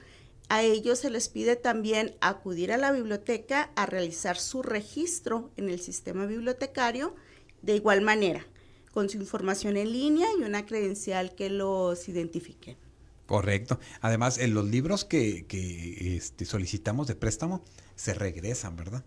a 0.50 0.62
ellos 0.62 1.00
se 1.00 1.10
les 1.10 1.30
pide 1.30 1.56
también 1.56 2.16
acudir 2.22 2.72
a 2.72 2.78
la 2.78 2.92
biblioteca 2.92 3.72
a 3.76 3.86
realizar 3.86 4.38
su 4.38 4.62
registro 4.62 5.52
en 5.58 5.70
el 5.70 5.80
sistema 5.80 6.26
bibliotecario 6.26 7.16
de 7.62 7.76
igual 7.76 8.02
manera, 8.02 8.46
con 8.92 9.10
su 9.10 9.18
información 9.18 9.78
en 9.78 9.92
línea 9.92 10.28
y 10.38 10.44
una 10.44 10.66
credencial 10.66 11.34
que 11.36 11.50
los 11.50 12.08
identifique. 12.10 12.78
Correcto. 13.26 13.80
Además, 14.02 14.38
en 14.38 14.54
los 14.54 14.66
libros 14.66 15.06
que, 15.06 15.46
que 15.48 16.16
este, 16.18 16.46
solicitamos 16.46 17.08
de 17.08 17.16
préstamo 17.16 17.64
se 17.96 18.14
regresan, 18.14 18.76
¿verdad? 18.76 19.04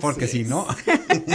Porque 0.00 0.26
si 0.26 0.44
no, 0.44 0.66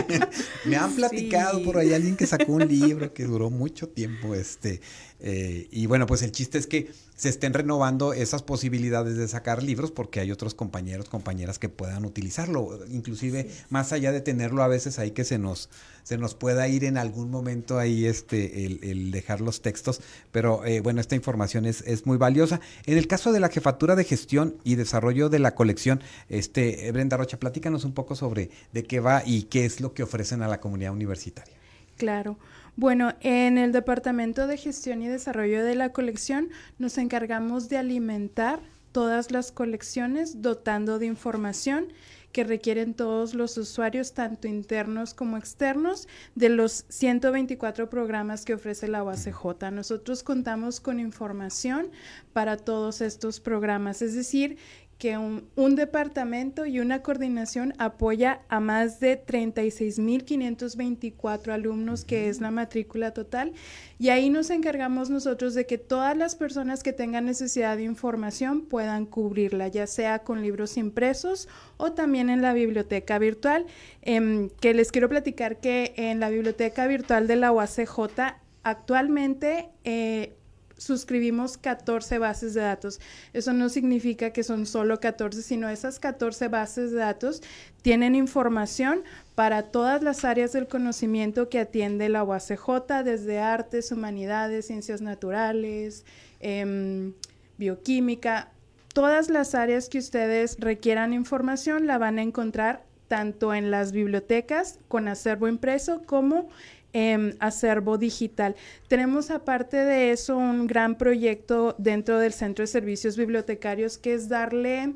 me 0.66 0.76
han 0.76 0.96
platicado 0.96 1.64
por 1.64 1.78
ahí 1.78 1.94
alguien 1.94 2.16
que 2.16 2.28
sacó 2.28 2.54
un 2.54 2.68
libro 2.68 3.14
que 3.14 3.26
duró 3.26 3.50
mucho 3.50 3.90
tiempo, 3.90 4.36
este, 4.36 4.82
eh, 5.20 5.68
y 5.72 5.86
bueno, 5.86 6.06
pues 6.06 6.22
el 6.22 6.32
chiste 6.32 6.58
es 6.58 6.68
que 6.68 6.92
se 7.16 7.30
estén 7.30 7.54
renovando 7.54 8.12
esas 8.12 8.42
posibilidades 8.42 9.16
de 9.16 9.28
sacar 9.28 9.64
libros 9.64 9.92
porque 9.92 10.20
hay 10.20 10.32
otros 10.32 10.56
compañeros, 10.56 11.08
compañeras 11.08 11.60
que 11.60 11.70
puedan 11.70 12.06
utilizarlo, 12.06 12.80
inclusive 12.92 13.50
más 13.70 13.94
allá 13.94 14.12
de 14.12 14.20
tenerlo 14.20 14.64
a 14.64 14.68
veces 14.68 15.00
ahí 15.00 15.12
que 15.12 15.24
se 15.24 15.38
nos, 15.38 15.70
se 16.04 16.18
nos 16.18 16.36
pueda 16.36 16.68
ir 16.68 16.84
en 16.84 16.98
algún 16.98 17.30
momento 17.30 17.80
ahí 17.80 18.06
este, 18.06 18.66
el, 18.66 19.12
dejar 19.12 19.40
los 19.40 19.62
textos, 19.62 20.02
pero 20.32 20.66
eh, 20.66 20.82
bueno, 20.82 21.00
esta 21.00 21.16
información 21.16 21.66
es, 21.66 21.82
es, 21.88 22.06
muy 22.06 22.18
valiosa. 22.18 22.60
En 22.86 22.98
el 22.98 23.08
caso 23.08 23.32
de 23.32 23.40
la 23.40 23.50
jefatura 23.50 23.96
de 23.96 24.04
gestión 24.04 24.58
y 24.64 24.76
desarrollo 24.76 25.30
de 25.30 25.40
la 25.40 25.56
colección, 25.56 26.02
este, 26.28 26.92
Brenda 26.92 27.16
Rocha, 27.16 27.40
platícanos 27.40 27.86
un 27.86 27.94
poco 27.94 28.16
sobre 28.16 28.33
de 28.34 28.84
qué 28.84 29.00
va 29.00 29.24
y 29.26 29.44
qué 29.44 29.66
es 29.66 29.82
lo 29.82 29.94
que 29.94 30.04
ofrecen 30.04 30.42
a 30.42 30.48
la 30.48 30.60
comunidad 30.60 30.94
universitaria. 30.94 31.54
Claro. 31.98 32.38
Bueno, 32.76 33.14
en 33.22 33.58
el 33.58 33.72
Departamento 33.72 34.48
de 34.48 34.58
Gestión 34.58 35.04
y 35.04 35.08
Desarrollo 35.08 35.64
de 35.64 35.76
la 35.76 35.90
Colección 35.90 36.50
nos 36.80 36.98
encargamos 36.98 37.70
de 37.70 37.78
alimentar 37.78 38.62
todas 38.92 39.32
las 39.32 39.52
colecciones 39.52 40.42
dotando 40.42 41.00
de 41.00 41.06
información 41.06 41.88
que 42.34 42.44
requieren 42.44 42.96
todos 42.96 43.36
los 43.36 43.58
usuarios, 43.58 44.14
tanto 44.14 44.48
internos 44.48 45.14
como 45.14 45.38
externos, 45.38 46.08
de 46.34 46.50
los 46.50 46.86
124 46.90 47.90
programas 47.90 48.44
que 48.44 48.56
ofrece 48.56 48.88
la 48.88 49.04
UACJ. 49.04 49.72
Nosotros 49.72 50.24
contamos 50.24 50.80
con 50.80 51.00
información 51.00 51.92
para 52.34 52.58
todos 52.58 53.02
estos 53.02 53.40
programas, 53.40 54.02
es 54.02 54.16
decir, 54.16 54.58
que 54.98 55.18
un, 55.18 55.76
departamento 55.76 56.66
y 56.66 56.80
una 56.80 57.02
coordinación 57.02 57.74
apoya 57.78 58.42
a 58.48 58.60
más 58.60 59.00
de 59.00 59.24
36.524 59.26 61.52
alumnos, 61.52 62.06
que 62.06 62.30
es 62.30 62.42
la 62.42 62.52
matrícula 62.52 63.12
total, 63.12 63.54
y 64.00 64.10
ahí 64.10 64.30
nos 64.30 64.50
encargamos 64.50 65.10
nosotros 65.10 65.56
de 65.56 65.66
que 65.66 65.78
todas 65.78 66.16
las 66.16 66.36
personas 66.36 66.84
que 66.84 66.94
tengan 66.94 67.26
necesidad 67.26 67.76
de 67.78 67.84
información 67.84 68.62
puedan 68.62 69.06
cubrirla, 69.06 69.68
ya 69.68 69.88
sea 69.88 70.20
con 70.20 70.42
libros 70.42 70.78
impresos 70.78 71.50
o 71.78 71.92
también 71.94 72.30
en 72.30 72.42
la 72.42 72.54
biblioteca 72.54 73.20
virtual, 73.20 73.66
em, 74.02 74.50
que 74.62 74.74
les 74.74 74.92
quiero 74.92 75.10
platicar 75.10 75.60
que 75.60 75.94
en 75.98 76.20
la 76.20 76.30
biblioteca 76.30 76.88
virtual 76.88 77.28
de 77.28 77.36
la 77.36 77.52
UACJ 77.52 78.38
actualmente... 78.64 79.70
Eh, 79.84 80.38
suscribimos 80.78 81.58
14 81.58 82.18
bases 82.20 82.54
de 82.54 82.62
datos. 82.62 83.00
Eso 83.34 83.54
no 83.54 83.70
significa 83.70 84.32
que 84.32 84.44
son 84.44 84.66
solo 84.66 85.00
14, 85.00 85.42
sino 85.42 85.70
esas 85.70 86.00
14 86.00 86.48
bases 86.48 86.92
de 86.92 86.98
datos 86.98 87.42
tienen 87.82 88.16
información 88.16 89.04
para 89.36 89.64
todas 89.64 90.04
las 90.04 90.26
áreas 90.26 90.54
del 90.54 90.68
conocimiento 90.68 91.50
que 91.50 91.60
atiende 91.60 92.10
la 92.10 92.24
UACJ, 92.24 93.04
desde 93.04 93.40
artes, 93.40 93.92
humanidades, 93.92 94.68
ciencias 94.68 95.02
naturales, 95.02 96.06
em, 96.40 97.14
bioquímica. 97.58 98.52
Todas 98.94 99.30
las 99.30 99.56
áreas 99.56 99.90
que 99.90 99.98
ustedes 99.98 100.58
requieran 100.60 101.14
información 101.14 101.88
la 101.88 101.98
van 101.98 102.20
a 102.20 102.22
encontrar 102.22 102.84
tanto 103.08 103.54
en 103.54 103.70
las 103.70 103.92
bibliotecas 103.92 104.80
con 104.88 105.08
acervo 105.08 105.48
impreso 105.48 106.02
como 106.06 106.50
Em, 106.96 107.34
acervo 107.40 107.98
digital. 107.98 108.56
Tenemos 108.88 109.32
aparte 109.32 109.78
de 109.78 110.12
eso 110.12 110.38
un 110.38 110.68
gran 110.68 110.96
proyecto 110.96 111.76
dentro 111.80 112.20
del 112.20 112.34
Centro 112.34 112.62
de 112.62 112.68
Servicios 112.68 113.18
Bibliotecarios 113.18 113.98
que 113.98 114.14
es 114.14 114.30
darle 114.30 114.94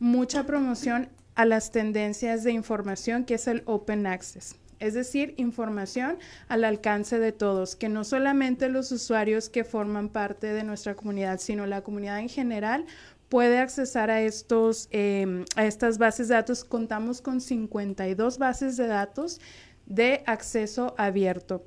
mucha 0.00 0.44
promoción 0.44 1.08
a 1.36 1.44
las 1.44 1.70
tendencias 1.70 2.42
de 2.42 2.50
información 2.50 3.24
que 3.24 3.34
es 3.34 3.46
el 3.46 3.62
Open 3.66 4.08
Access. 4.08 4.56
Es 4.80 4.94
decir, 4.94 5.34
información 5.36 6.18
al 6.48 6.64
alcance 6.64 7.20
de 7.20 7.30
todos, 7.30 7.76
que 7.76 7.88
no 7.88 8.02
solamente 8.02 8.68
los 8.68 8.90
usuarios 8.90 9.48
que 9.48 9.62
forman 9.62 10.08
parte 10.08 10.52
de 10.52 10.64
nuestra 10.64 10.96
comunidad, 10.96 11.38
sino 11.38 11.64
la 11.64 11.82
comunidad 11.82 12.18
en 12.18 12.28
general 12.28 12.86
puede 13.28 13.58
accesar 13.58 14.10
a, 14.10 14.20
estos, 14.20 14.88
em, 14.90 15.44
a 15.54 15.64
estas 15.64 15.98
bases 15.98 16.28
de 16.28 16.34
datos. 16.34 16.64
Contamos 16.64 17.20
con 17.22 17.40
52 17.40 18.38
bases 18.38 18.76
de 18.76 18.86
datos 18.88 19.40
de 19.86 20.22
acceso 20.26 20.94
abierto. 20.98 21.64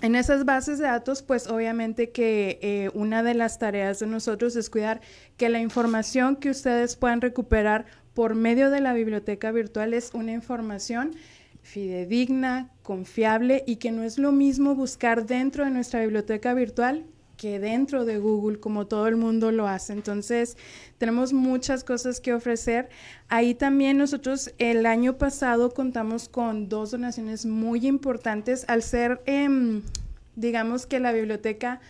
En 0.00 0.16
esas 0.16 0.44
bases 0.44 0.78
de 0.78 0.84
datos, 0.84 1.22
pues 1.22 1.46
obviamente 1.46 2.10
que 2.10 2.58
eh, 2.60 2.90
una 2.94 3.22
de 3.22 3.34
las 3.34 3.58
tareas 3.58 4.00
de 4.00 4.06
nosotros 4.06 4.54
es 4.56 4.68
cuidar 4.68 5.00
que 5.36 5.48
la 5.48 5.60
información 5.60 6.36
que 6.36 6.50
ustedes 6.50 6.96
puedan 6.96 7.20
recuperar 7.20 7.86
por 8.12 8.34
medio 8.34 8.70
de 8.70 8.80
la 8.80 8.92
biblioteca 8.92 9.50
virtual 9.50 9.94
es 9.94 10.12
una 10.12 10.32
información 10.32 11.14
fidedigna, 11.62 12.70
confiable 12.82 13.64
y 13.66 13.76
que 13.76 13.92
no 13.92 14.02
es 14.02 14.18
lo 14.18 14.30
mismo 14.30 14.74
buscar 14.74 15.24
dentro 15.24 15.64
de 15.64 15.70
nuestra 15.70 16.00
biblioteca 16.00 16.52
virtual 16.52 17.06
que 17.44 17.60
dentro 17.60 18.06
de 18.06 18.16
Google, 18.16 18.58
como 18.58 18.86
todo 18.86 19.06
el 19.06 19.16
mundo 19.16 19.52
lo 19.52 19.68
hace. 19.68 19.92
Entonces, 19.92 20.56
tenemos 20.96 21.34
muchas 21.34 21.84
cosas 21.84 22.18
que 22.18 22.32
ofrecer. 22.32 22.88
Ahí 23.28 23.54
también 23.54 23.98
nosotros 23.98 24.54
el 24.56 24.86
año 24.86 25.18
pasado 25.18 25.74
contamos 25.74 26.30
con 26.30 26.70
dos 26.70 26.92
donaciones 26.92 27.44
muy 27.44 27.86
importantes 27.86 28.64
al 28.66 28.82
ser, 28.82 29.20
em, 29.26 29.82
digamos 30.36 30.86
que 30.86 31.00
la 31.00 31.12
biblioteca 31.12 31.82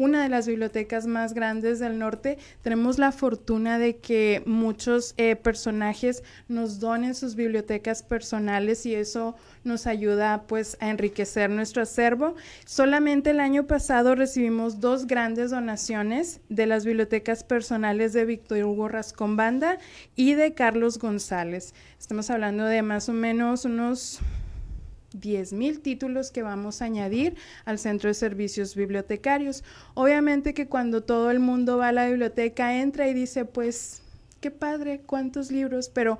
una 0.00 0.22
de 0.22 0.30
las 0.30 0.46
bibliotecas 0.46 1.06
más 1.06 1.34
grandes 1.34 1.78
del 1.78 1.98
norte, 1.98 2.38
tenemos 2.62 2.98
la 2.98 3.12
fortuna 3.12 3.78
de 3.78 3.98
que 3.98 4.42
muchos 4.46 5.12
eh, 5.18 5.36
personajes 5.36 6.24
nos 6.48 6.80
donen 6.80 7.14
sus 7.14 7.34
bibliotecas 7.34 8.02
personales 8.02 8.86
y 8.86 8.94
eso 8.94 9.36
nos 9.62 9.86
ayuda 9.86 10.44
pues 10.46 10.78
a 10.80 10.88
enriquecer 10.88 11.50
nuestro 11.50 11.82
acervo. 11.82 12.34
Solamente 12.64 13.30
el 13.30 13.40
año 13.40 13.66
pasado 13.66 14.14
recibimos 14.14 14.80
dos 14.80 15.06
grandes 15.06 15.50
donaciones 15.50 16.40
de 16.48 16.64
las 16.64 16.86
bibliotecas 16.86 17.44
personales 17.44 18.14
de 18.14 18.24
Víctor 18.24 18.64
Hugo 18.64 18.88
Rascón 18.88 19.36
Banda 19.36 19.78
y 20.16 20.32
de 20.32 20.54
Carlos 20.54 20.98
González. 20.98 21.74
Estamos 21.98 22.30
hablando 22.30 22.64
de 22.64 22.80
más 22.80 23.10
o 23.10 23.12
menos 23.12 23.66
unos 23.66 24.20
10 25.12 25.52
mil 25.52 25.80
títulos 25.80 26.30
que 26.30 26.42
vamos 26.42 26.82
a 26.82 26.86
añadir 26.86 27.36
al 27.64 27.78
centro 27.78 28.08
de 28.08 28.14
servicios 28.14 28.74
bibliotecarios. 28.74 29.64
Obviamente 29.94 30.54
que 30.54 30.68
cuando 30.68 31.02
todo 31.02 31.30
el 31.30 31.40
mundo 31.40 31.78
va 31.78 31.88
a 31.88 31.92
la 31.92 32.08
biblioteca, 32.08 32.80
entra 32.80 33.08
y 33.08 33.14
dice, 33.14 33.44
pues, 33.44 34.02
qué 34.40 34.50
padre, 34.50 35.00
cuántos 35.04 35.50
libros, 35.50 35.88
pero 35.88 36.18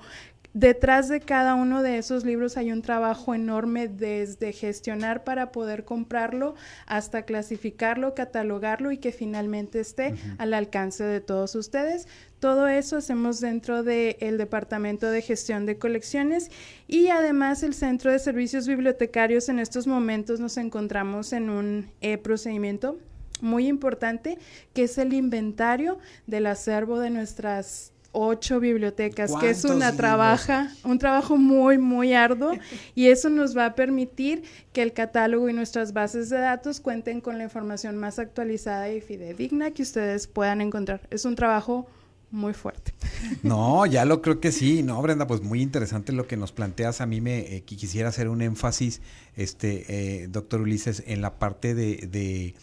Detrás 0.52 1.08
de 1.08 1.20
cada 1.20 1.54
uno 1.54 1.80
de 1.80 1.98
esos 1.98 2.24
libros 2.24 2.56
hay 2.56 2.72
un 2.72 2.82
trabajo 2.82 3.36
enorme 3.36 3.86
desde 3.86 4.52
gestionar 4.52 5.22
para 5.22 5.52
poder 5.52 5.84
comprarlo 5.84 6.56
hasta 6.86 7.22
clasificarlo, 7.22 8.16
catalogarlo 8.16 8.90
y 8.90 8.98
que 8.98 9.12
finalmente 9.12 9.78
esté 9.78 10.16
al 10.38 10.52
alcance 10.52 11.04
de 11.04 11.20
todos 11.20 11.54
ustedes. 11.54 12.08
Todo 12.40 12.66
eso 12.66 12.96
hacemos 12.96 13.38
dentro 13.38 13.84
del 13.84 14.38
Departamento 14.38 15.08
de 15.08 15.22
Gestión 15.22 15.66
de 15.66 15.78
Colecciones 15.78 16.50
y 16.88 17.08
además 17.08 17.62
el 17.62 17.74
Centro 17.74 18.10
de 18.10 18.18
Servicios 18.18 18.66
Bibliotecarios 18.66 19.48
en 19.48 19.60
estos 19.60 19.86
momentos 19.86 20.40
nos 20.40 20.56
encontramos 20.56 21.32
en 21.32 21.48
un 21.48 21.90
eh, 22.00 22.18
procedimiento 22.18 22.98
muy 23.40 23.68
importante 23.68 24.36
que 24.74 24.84
es 24.84 24.98
el 24.98 25.12
inventario 25.12 25.98
del 26.26 26.46
acervo 26.46 26.98
de 26.98 27.10
nuestras 27.10 27.92
ocho 28.12 28.60
bibliotecas, 28.60 29.32
que 29.36 29.50
es 29.50 29.64
una 29.64 29.94
trabaja, 29.94 30.72
un 30.84 30.98
trabajo 30.98 31.36
muy, 31.36 31.78
muy 31.78 32.12
arduo 32.12 32.52
y 32.94 33.08
eso 33.08 33.30
nos 33.30 33.56
va 33.56 33.66
a 33.66 33.74
permitir 33.74 34.42
que 34.72 34.82
el 34.82 34.92
catálogo 34.92 35.48
y 35.48 35.52
nuestras 35.52 35.92
bases 35.92 36.28
de 36.28 36.38
datos 36.38 36.80
cuenten 36.80 37.20
con 37.20 37.38
la 37.38 37.44
información 37.44 37.96
más 37.96 38.18
actualizada 38.18 38.90
y 38.90 39.00
fidedigna 39.00 39.70
que 39.70 39.82
ustedes 39.82 40.26
puedan 40.26 40.60
encontrar. 40.60 41.00
Es 41.10 41.24
un 41.24 41.36
trabajo 41.36 41.86
muy 42.30 42.54
fuerte. 42.54 42.94
No, 43.42 43.84
ya 43.84 44.06
lo 44.06 44.22
creo 44.22 44.40
que 44.40 44.50
sí. 44.50 44.82
No, 44.82 45.00
Brenda, 45.02 45.26
pues 45.26 45.42
muy 45.42 45.60
interesante 45.60 46.12
lo 46.12 46.26
que 46.26 46.38
nos 46.38 46.52
planteas. 46.52 47.02
A 47.02 47.06
mí 47.06 47.20
me 47.20 47.40
eh, 47.40 47.62
quisiera 47.62 48.08
hacer 48.08 48.28
un 48.28 48.40
énfasis, 48.40 49.02
este, 49.36 50.22
eh, 50.22 50.28
doctor 50.28 50.62
Ulises, 50.62 51.02
en 51.06 51.20
la 51.20 51.38
parte 51.38 51.74
de, 51.74 52.08
de, 52.10 52.54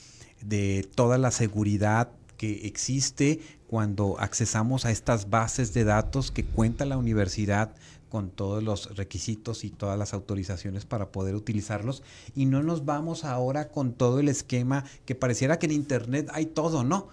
de 0.42 0.88
toda 0.96 1.20
la 1.20 1.30
seguridad 1.30 2.10
que 2.38 2.68
existe 2.68 3.40
cuando 3.68 4.20
accesamos 4.20 4.86
a 4.86 4.92
estas 4.92 5.30
bases 5.30 5.74
de 5.74 5.84
datos 5.84 6.32
que 6.32 6.46
cuenta 6.46 6.86
la 6.86 6.98
universidad 6.98 7.76
con 8.10 8.30
todos 8.30 8.64
los 8.64 8.96
requisitos 8.96 9.64
y 9.64 9.70
todas 9.70 10.00
las 10.00 10.14
autorizaciones 10.14 10.86
para 10.86 11.12
poder 11.12 11.36
utilizarlos 11.36 12.04
y 12.36 12.46
no 12.46 12.64
nos 12.64 12.86
vamos 12.86 13.26
ahora 13.26 13.70
con 13.70 13.94
todo 13.94 14.20
el 14.20 14.30
esquema 14.30 14.86
que 15.06 15.16
pareciera 15.16 15.60
que 15.60 15.66
en 15.66 15.74
internet 15.74 16.30
hay 16.34 16.46
todo, 16.46 16.84
¿no? 16.84 17.10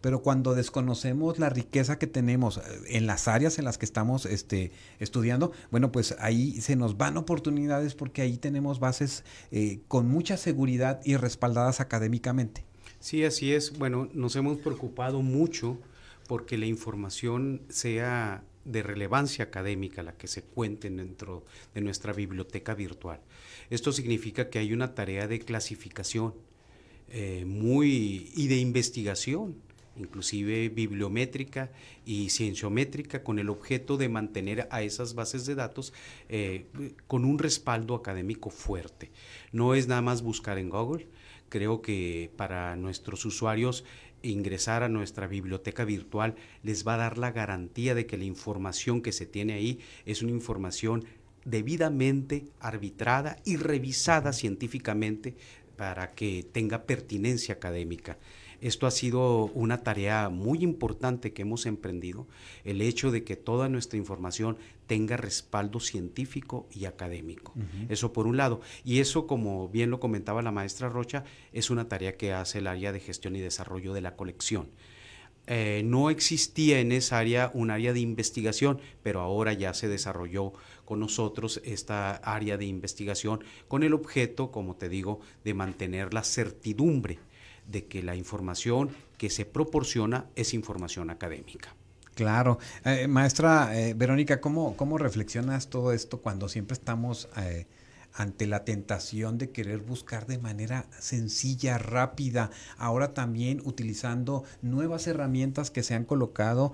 Pero 0.00 0.22
cuando 0.22 0.54
desconocemos 0.54 1.40
la 1.40 1.50
riqueza 1.50 1.98
que 1.98 2.06
tenemos 2.06 2.58
eh, 2.58 2.60
en 2.90 3.06
las 3.06 3.26
áreas 3.26 3.58
en 3.58 3.64
las 3.64 3.78
que 3.78 3.84
estamos 3.84 4.26
este, 4.26 4.70
estudiando, 5.00 5.52
bueno, 5.70 5.90
pues 5.90 6.14
ahí 6.20 6.60
se 6.60 6.76
nos 6.76 6.96
van 6.96 7.16
oportunidades 7.16 7.94
porque 7.94 8.22
ahí 8.22 8.38
tenemos 8.38 8.78
bases 8.78 9.24
eh, 9.50 9.80
con 9.88 10.08
mucha 10.08 10.36
seguridad 10.36 11.00
y 11.04 11.16
respaldadas 11.16 11.80
académicamente. 11.80 12.64
Sí, 13.00 13.24
así 13.24 13.52
es. 13.52 13.76
Bueno, 13.76 14.08
nos 14.12 14.36
hemos 14.36 14.58
preocupado 14.58 15.22
mucho 15.22 15.78
porque 16.28 16.58
la 16.58 16.66
información 16.66 17.62
sea 17.70 18.44
de 18.64 18.82
relevancia 18.82 19.46
académica 19.46 20.02
la 20.02 20.12
que 20.12 20.28
se 20.28 20.42
cuente 20.42 20.90
dentro 20.90 21.44
de 21.74 21.80
nuestra 21.80 22.12
biblioteca 22.12 22.74
virtual. 22.74 23.20
Esto 23.70 23.92
significa 23.92 24.50
que 24.50 24.58
hay 24.58 24.74
una 24.74 24.94
tarea 24.94 25.26
de 25.26 25.40
clasificación 25.40 26.34
eh, 27.08 27.44
muy 27.46 28.30
y 28.36 28.48
de 28.48 28.58
investigación, 28.58 29.56
inclusive 29.96 30.68
bibliométrica 30.68 31.72
y 32.04 32.28
cienciométrica, 32.28 33.24
con 33.24 33.38
el 33.38 33.48
objeto 33.48 33.96
de 33.96 34.10
mantener 34.10 34.68
a 34.70 34.82
esas 34.82 35.14
bases 35.14 35.46
de 35.46 35.54
datos 35.54 35.94
eh, 36.28 36.66
con 37.06 37.24
un 37.24 37.38
respaldo 37.38 37.94
académico 37.94 38.50
fuerte. 38.50 39.10
No 39.50 39.74
es 39.74 39.88
nada 39.88 40.02
más 40.02 40.20
buscar 40.20 40.58
en 40.58 40.68
Google. 40.68 41.08
Creo 41.48 41.80
que 41.80 42.30
para 42.36 42.76
nuestros 42.76 43.24
usuarios 43.24 43.84
ingresar 44.22 44.82
a 44.82 44.88
nuestra 44.88 45.26
biblioteca 45.26 45.84
virtual 45.84 46.34
les 46.62 46.86
va 46.86 46.94
a 46.94 46.98
dar 46.98 47.18
la 47.18 47.30
garantía 47.30 47.94
de 47.94 48.06
que 48.06 48.18
la 48.18 48.24
información 48.24 49.02
que 49.02 49.12
se 49.12 49.26
tiene 49.26 49.54
ahí 49.54 49.80
es 50.04 50.22
una 50.22 50.32
información 50.32 51.04
debidamente 51.44 52.44
arbitrada 52.60 53.36
y 53.44 53.56
revisada 53.56 54.32
científicamente 54.32 55.34
para 55.76 56.12
que 56.14 56.44
tenga 56.52 56.82
pertinencia 56.82 57.54
académica. 57.54 58.18
Esto 58.60 58.86
ha 58.86 58.90
sido 58.90 59.46
una 59.54 59.82
tarea 59.82 60.28
muy 60.28 60.62
importante 60.62 61.32
que 61.32 61.42
hemos 61.42 61.66
emprendido, 61.66 62.26
el 62.64 62.82
hecho 62.82 63.10
de 63.10 63.22
que 63.22 63.36
toda 63.36 63.68
nuestra 63.68 63.98
información 63.98 64.56
tenga 64.86 65.16
respaldo 65.16 65.80
científico 65.80 66.66
y 66.74 66.86
académico. 66.86 67.54
Eso 67.88 68.12
por 68.12 68.26
un 68.26 68.36
lado. 68.36 68.60
Y 68.84 68.98
eso, 68.98 69.26
como 69.26 69.68
bien 69.68 69.90
lo 69.90 70.00
comentaba 70.00 70.42
la 70.42 70.50
maestra 70.50 70.88
Rocha, 70.88 71.24
es 71.52 71.70
una 71.70 71.88
tarea 71.88 72.16
que 72.16 72.32
hace 72.32 72.58
el 72.58 72.66
área 72.66 72.92
de 72.92 73.00
gestión 73.00 73.36
y 73.36 73.40
desarrollo 73.40 73.92
de 73.92 74.00
la 74.00 74.16
colección. 74.16 74.70
Eh, 75.50 75.82
no 75.84 76.10
existía 76.10 76.78
en 76.78 76.92
esa 76.92 77.18
área 77.18 77.50
un 77.54 77.70
área 77.70 77.94
de 77.94 78.00
investigación, 78.00 78.80
pero 79.02 79.20
ahora 79.20 79.54
ya 79.54 79.72
se 79.72 79.88
desarrolló 79.88 80.52
con 80.84 81.00
nosotros 81.00 81.62
esta 81.64 82.16
área 82.16 82.58
de 82.58 82.66
investigación 82.66 83.42
con 83.66 83.82
el 83.82 83.94
objeto, 83.94 84.50
como 84.50 84.76
te 84.76 84.90
digo, 84.90 85.20
de 85.44 85.54
mantener 85.54 86.12
la 86.12 86.22
certidumbre 86.22 87.18
de 87.68 87.86
que 87.86 88.02
la 88.02 88.16
información 88.16 88.90
que 89.16 89.30
se 89.30 89.44
proporciona 89.44 90.26
es 90.34 90.54
información 90.54 91.10
académica. 91.10 91.74
Claro. 92.18 92.58
Eh, 92.84 93.06
maestra 93.06 93.78
eh, 93.78 93.94
Verónica, 93.94 94.40
¿cómo, 94.40 94.76
¿cómo 94.76 94.98
reflexionas 94.98 95.68
todo 95.68 95.92
esto 95.92 96.20
cuando 96.20 96.48
siempre 96.48 96.74
estamos 96.74 97.28
eh, 97.36 97.68
ante 98.12 98.48
la 98.48 98.64
tentación 98.64 99.38
de 99.38 99.50
querer 99.50 99.78
buscar 99.78 100.26
de 100.26 100.38
manera 100.38 100.86
sencilla, 100.98 101.78
rápida, 101.78 102.50
ahora 102.76 103.14
también 103.14 103.62
utilizando 103.64 104.42
nuevas 104.62 105.06
herramientas 105.06 105.70
que 105.70 105.84
se 105.84 105.94
han 105.94 106.04
colocado 106.04 106.72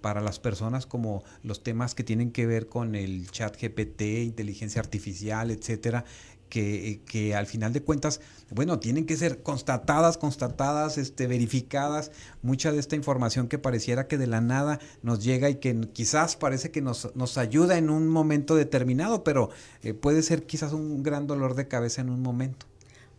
para 0.00 0.20
las 0.20 0.40
personas 0.40 0.86
como 0.86 1.22
los 1.44 1.62
temas 1.62 1.94
que 1.94 2.02
tienen 2.02 2.32
que 2.32 2.46
ver 2.46 2.66
con 2.66 2.96
el 2.96 3.30
chat 3.30 3.56
GPT, 3.60 4.24
inteligencia 4.24 4.80
artificial, 4.80 5.52
etcétera, 5.52 6.04
que, 6.50 7.34
al 7.34 7.46
final 7.46 7.72
de 7.72 7.82
cuentas, 7.82 8.20
bueno, 8.50 8.78
tienen 8.78 9.06
que 9.06 9.16
ser 9.16 9.42
constatadas, 9.42 10.18
constatadas, 10.18 10.98
este, 10.98 11.26
verificadas. 11.26 12.10
Mucha 12.42 12.72
de 12.72 12.80
esta 12.80 12.96
información 12.96 13.48
que 13.48 13.58
pareciera 13.58 14.06
que 14.06 14.18
de 14.18 14.26
la 14.26 14.40
nada 14.40 14.80
nos 15.02 15.24
llega 15.24 15.48
y 15.48 15.54
que 15.54 15.80
quizás 15.92 16.36
parece 16.36 16.70
que 16.70 16.82
nos, 16.82 17.14
nos 17.14 17.38
ayuda 17.38 17.78
en 17.78 17.88
un 17.88 18.08
momento 18.08 18.56
determinado, 18.56 19.24
pero 19.24 19.50
eh, 19.82 19.94
puede 19.94 20.22
ser 20.22 20.44
quizás 20.44 20.72
un 20.72 21.02
gran 21.02 21.26
dolor 21.26 21.54
de 21.54 21.68
cabeza 21.68 22.02
en 22.02 22.10
un 22.10 22.20
momento. 22.20 22.66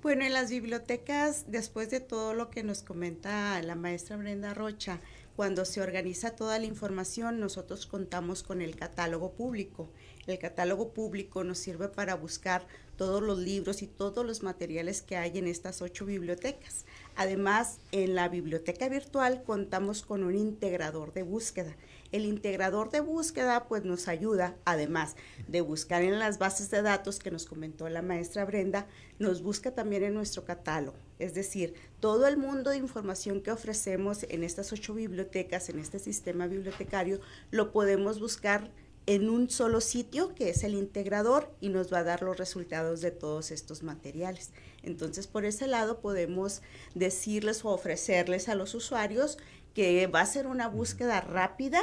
Bueno, 0.02 0.26
en 0.26 0.34
las 0.34 0.50
bibliotecas, 0.50 1.46
después 1.48 1.92
de 1.92 2.00
todo 2.00 2.34
lo 2.34 2.50
que 2.50 2.64
nos 2.64 2.82
comenta 2.82 3.62
la 3.62 3.76
maestra 3.76 4.18
Brenda 4.18 4.54
Rocha, 4.56 5.00
cuando 5.36 5.64
se 5.64 5.82
organiza 5.82 6.36
toda 6.36 6.60
la 6.60 6.66
información, 6.66 7.40
nosotros 7.40 7.86
contamos 7.86 8.44
con 8.44 8.62
el 8.62 8.76
catálogo 8.76 9.32
público. 9.32 9.90
El 10.28 10.40
catálogo 10.40 10.94
público 10.94 11.44
nos 11.44 11.58
sirve 11.58 11.88
para 11.88 12.16
buscar 12.16 12.68
todos 13.02 13.24
los 13.24 13.40
libros 13.40 13.82
y 13.82 13.88
todos 13.88 14.24
los 14.24 14.44
materiales 14.44 15.02
que 15.02 15.18
hay 15.18 15.40
en 15.40 15.48
estas 15.48 15.82
ocho 15.82 16.06
bibliotecas. 16.06 16.86
Además, 17.16 17.80
en 17.92 18.14
la 18.14 18.30
biblioteca 18.30 18.88
virtual 18.90 19.42
contamos 19.42 20.04
con 20.04 20.24
un 20.24 20.36
integrador 20.36 21.12
de 21.12 21.24
búsqueda. 21.24 21.76
El 22.12 22.26
integrador 22.26 22.92
de 22.92 23.00
búsqueda 23.00 23.68
pues 23.68 23.86
nos 23.86 24.08
ayuda, 24.08 24.56
además 24.66 25.16
de 25.48 25.62
buscar 25.62 26.04
en 26.04 26.20
las 26.20 26.38
bases 26.38 26.70
de 26.70 26.84
datos 26.84 27.18
que 27.18 27.32
nos 27.32 27.46
comentó 27.46 27.90
la 27.90 28.04
maestra 28.04 28.46
Brenda, 28.46 28.86
nos 29.18 29.42
busca 29.42 29.72
también 29.72 30.04
en 30.04 30.14
nuestro 30.14 30.46
catálogo. 30.46 31.00
Es 31.18 31.34
decir, 31.34 31.74
todo 32.02 32.28
el 32.28 32.38
mundo 32.38 32.70
de 32.70 32.78
información 32.78 33.42
que 33.42 33.50
ofrecemos 33.50 34.28
en 34.30 34.44
estas 34.44 34.72
ocho 34.74 34.94
bibliotecas, 34.94 35.70
en 35.70 35.80
este 35.80 35.98
sistema 35.98 36.46
bibliotecario, 36.46 37.20
lo 37.50 37.72
podemos 37.72 38.20
buscar 38.20 38.70
en 39.06 39.30
un 39.30 39.50
solo 39.50 39.82
sitio, 39.82 40.36
que 40.36 40.50
es 40.50 40.64
el 40.64 40.76
integrador, 40.76 41.54
y 41.60 41.70
nos 41.70 41.92
va 41.92 42.00
a 42.00 42.04
dar 42.04 42.22
los 42.22 42.38
resultados 42.38 43.02
de 43.02 43.12
todos 43.12 43.52
estos 43.52 43.84
materiales. 43.84 44.52
Entonces, 44.84 45.28
por 45.28 45.46
ese 45.46 45.68
lado 45.68 46.02
podemos 46.02 46.62
decirles 46.96 47.66
o 47.66 47.70
ofrecerles 47.70 48.50
a 48.50 48.56
los 48.56 48.76
usuarios 48.76 49.38
que 49.74 50.08
va 50.08 50.22
a 50.22 50.26
ser 50.26 50.48
una 50.48 50.68
búsqueda 50.68 51.22
rápida 51.22 51.82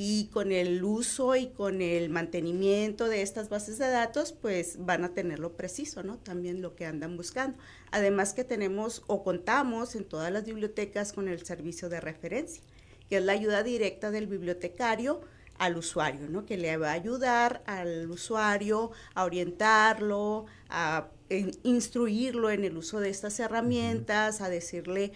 y 0.00 0.26
con 0.26 0.52
el 0.52 0.84
uso 0.84 1.34
y 1.34 1.48
con 1.48 1.82
el 1.82 2.08
mantenimiento 2.08 3.08
de 3.08 3.22
estas 3.22 3.48
bases 3.48 3.78
de 3.78 3.88
datos, 3.88 4.32
pues 4.32 4.76
van 4.78 5.04
a 5.04 5.12
tenerlo 5.12 5.56
preciso, 5.56 6.04
¿no? 6.04 6.18
También 6.18 6.62
lo 6.62 6.76
que 6.76 6.86
andan 6.86 7.16
buscando. 7.16 7.58
Además 7.90 8.32
que 8.32 8.44
tenemos 8.44 9.02
o 9.08 9.24
contamos 9.24 9.96
en 9.96 10.04
todas 10.04 10.30
las 10.30 10.44
bibliotecas 10.44 11.12
con 11.12 11.26
el 11.26 11.44
servicio 11.44 11.88
de 11.88 12.00
referencia, 12.00 12.62
que 13.08 13.16
es 13.16 13.24
la 13.24 13.32
ayuda 13.32 13.64
directa 13.64 14.12
del 14.12 14.28
bibliotecario 14.28 15.20
al 15.58 15.76
usuario, 15.76 16.28
¿no? 16.28 16.46
Que 16.46 16.56
le 16.56 16.76
va 16.76 16.90
a 16.90 16.92
ayudar 16.92 17.62
al 17.66 18.10
usuario 18.10 18.90
a 19.14 19.24
orientarlo, 19.24 20.46
a 20.68 21.08
instruirlo 21.62 22.50
en 22.50 22.64
el 22.64 22.76
uso 22.76 23.00
de 23.00 23.10
estas 23.10 23.38
herramientas, 23.40 24.40
a 24.40 24.48
decirle 24.48 25.12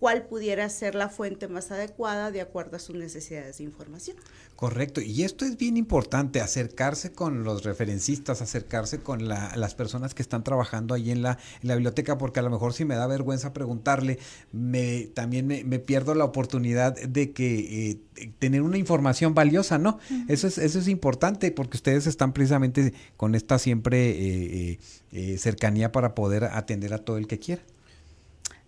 cuál 0.00 0.24
pudiera 0.24 0.68
ser 0.70 0.94
la 0.94 1.10
fuente 1.10 1.46
más 1.46 1.70
adecuada 1.70 2.30
de 2.30 2.40
acuerdo 2.40 2.76
a 2.76 2.80
sus 2.80 2.96
necesidades 2.96 3.58
de 3.58 3.64
información. 3.64 4.16
Correcto, 4.56 5.00
y 5.00 5.22
esto 5.24 5.44
es 5.44 5.56
bien 5.56 5.76
importante, 5.76 6.40
acercarse 6.40 7.12
con 7.12 7.44
los 7.44 7.64
referencistas, 7.64 8.42
acercarse 8.42 9.00
con 9.00 9.28
las 9.28 9.74
personas 9.74 10.14
que 10.14 10.22
están 10.22 10.42
trabajando 10.42 10.94
ahí 10.94 11.10
en 11.10 11.22
la, 11.22 11.38
biblioteca, 11.62 12.18
porque 12.18 12.40
a 12.40 12.42
lo 12.42 12.50
mejor 12.50 12.72
si 12.72 12.84
me 12.84 12.94
da 12.94 13.06
vergüenza 13.06 13.52
preguntarle, 13.52 14.18
me, 14.52 15.10
también 15.14 15.46
me, 15.46 15.78
pierdo 15.78 16.14
la 16.14 16.24
oportunidad 16.24 16.94
de 16.94 17.32
que 17.32 17.90
eh, 18.16 18.30
tener 18.38 18.62
una 18.62 18.78
información 18.78 19.34
valiosa, 19.34 19.78
¿no? 19.78 19.98
Eso 20.28 20.46
es, 20.46 20.58
eso 20.58 20.78
es 20.78 20.88
importante, 20.88 21.50
porque 21.52 21.76
ustedes 21.76 22.06
están 22.06 22.32
precisamente 22.32 22.92
con 23.16 23.34
esta 23.34 23.58
siempre 23.58 24.10
eh, 24.10 24.78
eh, 25.12 25.38
cercanía 25.38 25.92
para 25.92 26.14
poder 26.14 26.44
atender 26.44 26.92
a 26.94 26.98
todo 26.98 27.18
el 27.18 27.26
que 27.26 27.38
quiera. 27.38 27.62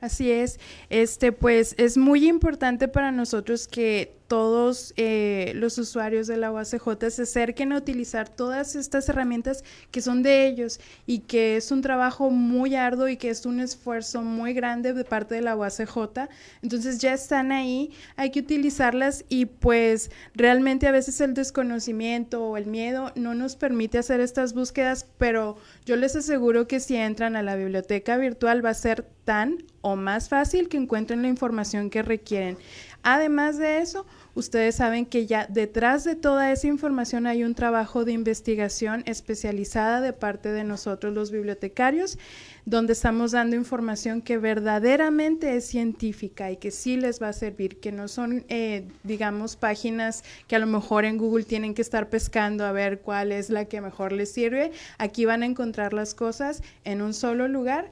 Así 0.03 0.33
es, 0.33 0.59
este 0.91 1.31
pues 1.31 1.77
es 1.79 1.97
muy 1.97 2.29
importante 2.29 2.89
para 2.89 3.13
nosotros 3.13 3.69
que 3.69 4.17
todos 4.27 4.95
eh, 4.97 5.53
los 5.55 5.79
usuarios 5.79 6.27
de 6.27 6.37
la 6.37 6.51
UACJ 6.53 7.11
se 7.11 7.23
acerquen 7.23 7.73
a 7.73 7.77
utilizar 7.77 8.29
todas 8.29 8.77
estas 8.77 9.09
herramientas 9.09 9.65
que 9.91 10.01
son 10.01 10.23
de 10.23 10.47
ellos 10.47 10.81
y 11.07 11.21
que 11.21 11.57
es 11.57 11.71
un 11.71 11.83
trabajo 11.83 12.31
muy 12.31 12.75
arduo 12.75 13.09
y 13.09 13.17
que 13.17 13.31
es 13.31 13.45
un 13.47 13.61
esfuerzo 13.61 14.23
muy 14.23 14.55
grande 14.55 14.93
de 14.93 15.05
parte 15.05 15.35
de 15.35 15.43
la 15.43 15.57
UACJ. 15.57 16.29
Entonces 16.63 16.99
ya 16.99 17.13
están 17.13 17.53
ahí, 17.53 17.91
hay 18.17 18.31
que 18.31 18.41
utilizarlas 18.41 19.25
y 19.29 19.47
pues 19.47 20.11
realmente 20.35 20.87
a 20.87 20.93
veces 20.93 21.21
el 21.21 21.35
desconocimiento 21.35 22.45
o 22.45 22.57
el 22.57 22.67
miedo 22.67 23.13
no 23.15 23.35
nos 23.35 23.57
permite 23.57 23.99
hacer 23.99 24.21
estas 24.21 24.55
búsquedas, 24.55 25.07
pero 25.19 25.57
yo 25.85 25.97
les 25.97 26.17
aseguro 26.17 26.67
que 26.67 26.81
si 26.81 26.97
entran 26.97 27.37
a 27.37 27.43
la 27.43 27.57
biblioteca 27.57 28.17
virtual 28.17 28.65
va 28.65 28.71
a 28.71 28.75
ser 28.75 29.07
tan 29.25 29.59
o 29.81 29.97
más 29.97 30.29
fácil 30.29 30.69
que 30.69 30.77
encuentren 30.77 31.23
la 31.23 31.29
información 31.29 31.91
que 31.91 32.03
requieren. 32.03 32.57
Además 33.03 33.59
de 33.59 33.79
eso, 33.79 34.07
ustedes 34.35 34.77
saben 34.77 35.07
que 35.07 35.27
ya 35.27 35.47
detrás 35.47 36.05
de 36.05 36.17
toda 36.17 36.53
esa 36.53 36.67
información 36.67 37.27
hay 37.27 37.45
un 37.45 37.55
trabajo 37.55 38.05
de 38.05 38.13
investigación 38.13 39.03
especializada 39.07 40.01
de 40.01 40.13
parte 40.13 40.51
de 40.51 40.65
nosotros 40.65 41.13
los 41.13 41.31
bibliotecarios, 41.31 42.19
donde 42.65 42.93
estamos 42.93 43.33
dando 43.33 43.57
información 43.57 44.23
que 44.23 44.39
verdaderamente 44.39 45.57
es 45.57 45.67
científica 45.67 46.51
y 46.51 46.57
que 46.57 46.71
sí 46.71 46.97
les 46.97 47.21
va 47.21 47.29
a 47.29 47.33
servir, 47.33 47.81
que 47.81 47.93
no 47.93 48.09
son, 48.09 48.45
eh, 48.49 48.87
digamos, 49.03 49.57
páginas 49.57 50.25
que 50.47 50.57
a 50.57 50.59
lo 50.59 50.67
mejor 50.67 51.05
en 51.05 51.19
Google 51.19 51.45
tienen 51.45 51.75
que 51.75 51.83
estar 51.83 52.09
pescando 52.09 52.65
a 52.65 52.73
ver 52.73 53.01
cuál 53.01 53.33
es 53.33 53.51
la 53.51 53.65
que 53.65 53.81
mejor 53.81 54.13
les 54.13 54.33
sirve. 54.33 54.73
Aquí 54.99 55.25
van 55.25 55.43
a 55.43 55.47
encontrar 55.47 55.93
las 55.93 56.15
cosas 56.15 56.63
en 56.85 57.03
un 57.03 57.15
solo 57.15 57.49
lugar 57.49 57.91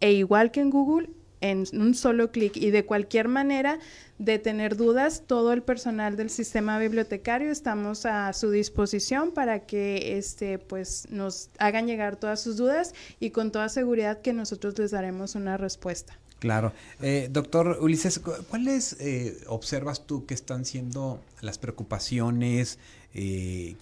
e 0.00 0.12
igual 0.12 0.50
que 0.50 0.60
en 0.60 0.70
Google, 0.70 1.10
en 1.42 1.64
un 1.72 1.94
solo 1.94 2.30
clic 2.30 2.56
y 2.56 2.70
de 2.70 2.86
cualquier 2.86 3.28
manera 3.28 3.78
de 4.18 4.38
tener 4.38 4.76
dudas, 4.76 5.24
todo 5.26 5.52
el 5.52 5.62
personal 5.62 6.16
del 6.16 6.30
sistema 6.30 6.78
bibliotecario 6.78 7.50
estamos 7.50 8.06
a 8.06 8.32
su 8.32 8.50
disposición 8.50 9.32
para 9.32 9.66
que 9.66 10.16
este 10.16 10.58
pues 10.58 11.08
nos 11.10 11.50
hagan 11.58 11.86
llegar 11.86 12.16
todas 12.16 12.40
sus 12.40 12.56
dudas 12.56 12.94
y 13.18 13.30
con 13.30 13.50
toda 13.50 13.68
seguridad 13.68 14.22
que 14.22 14.32
nosotros 14.32 14.78
les 14.78 14.92
daremos 14.92 15.34
una 15.34 15.56
respuesta. 15.56 16.18
Claro. 16.38 16.72
Eh, 17.00 17.28
doctor 17.30 17.78
Ulises, 17.80 18.18
¿cuáles 18.18 18.96
eh, 19.00 19.38
observas 19.46 20.06
tú 20.06 20.26
que 20.26 20.34
están 20.34 20.64
siendo 20.64 21.20
las 21.40 21.58
preocupaciones 21.58 22.78
eh, 23.14 23.76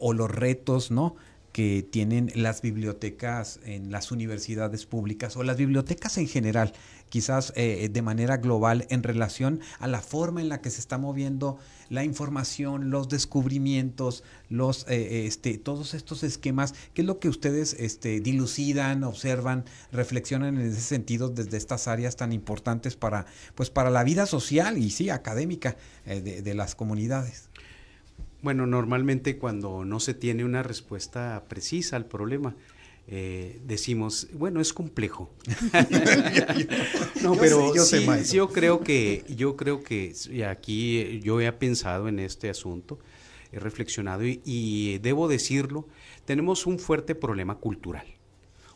o 0.00 0.12
los 0.12 0.30
retos, 0.30 0.90
¿no? 0.90 1.16
que 1.54 1.86
tienen 1.88 2.32
las 2.34 2.62
bibliotecas 2.62 3.60
en 3.64 3.92
las 3.92 4.10
universidades 4.10 4.86
públicas 4.86 5.36
o 5.36 5.44
las 5.44 5.56
bibliotecas 5.56 6.18
en 6.18 6.26
general, 6.26 6.72
quizás 7.14 7.52
eh, 7.54 7.88
de 7.92 8.02
manera 8.02 8.38
global 8.38 8.88
en 8.90 9.04
relación 9.04 9.60
a 9.78 9.86
la 9.86 10.00
forma 10.00 10.40
en 10.40 10.48
la 10.48 10.60
que 10.60 10.68
se 10.68 10.80
está 10.80 10.98
moviendo 10.98 11.58
la 11.88 12.02
información, 12.02 12.90
los 12.90 13.08
descubrimientos, 13.08 14.24
los 14.48 14.84
eh, 14.88 15.24
este, 15.28 15.56
todos 15.58 15.94
estos 15.94 16.24
esquemas, 16.24 16.74
¿qué 16.92 17.02
es 17.02 17.06
lo 17.06 17.20
que 17.20 17.28
ustedes 17.28 17.74
este, 17.74 18.18
dilucidan, 18.18 19.04
observan, 19.04 19.64
reflexionan 19.92 20.58
en 20.58 20.72
ese 20.72 20.80
sentido 20.80 21.28
desde 21.28 21.56
estas 21.56 21.86
áreas 21.86 22.16
tan 22.16 22.32
importantes 22.32 22.96
para, 22.96 23.26
pues, 23.54 23.70
para 23.70 23.90
la 23.90 24.02
vida 24.02 24.26
social 24.26 24.76
y 24.76 24.90
sí 24.90 25.08
académica 25.08 25.76
eh, 26.06 26.20
de 26.20 26.54
las 26.54 26.74
comunidades? 26.74 27.48
Bueno, 28.42 28.66
normalmente 28.66 29.38
cuando 29.38 29.84
no 29.84 30.00
se 30.00 30.14
tiene 30.14 30.44
una 30.44 30.64
respuesta 30.64 31.44
precisa 31.48 31.94
al 31.94 32.06
problema, 32.06 32.56
eh, 33.06 33.60
decimos, 33.64 34.28
bueno, 34.32 34.60
es 34.60 34.72
complejo. 34.72 35.30
no, 37.22 37.34
pero 37.36 37.72
sí, 37.84 38.06
yo 38.32 38.48
creo 38.48 38.80
que, 38.80 39.24
yo 39.28 39.56
creo 39.56 39.82
que 39.82 40.14
aquí 40.48 41.20
yo 41.20 41.40
he 41.40 41.52
pensado 41.52 42.08
en 42.08 42.18
este 42.18 42.48
asunto, 42.48 42.98
he 43.52 43.60
reflexionado 43.60 44.22
y, 44.24 44.98
debo 44.98 45.28
decirlo, 45.28 45.86
tenemos 46.24 46.66
un 46.66 46.78
fuerte 46.78 47.14
problema 47.14 47.58
cultural, 47.58 48.06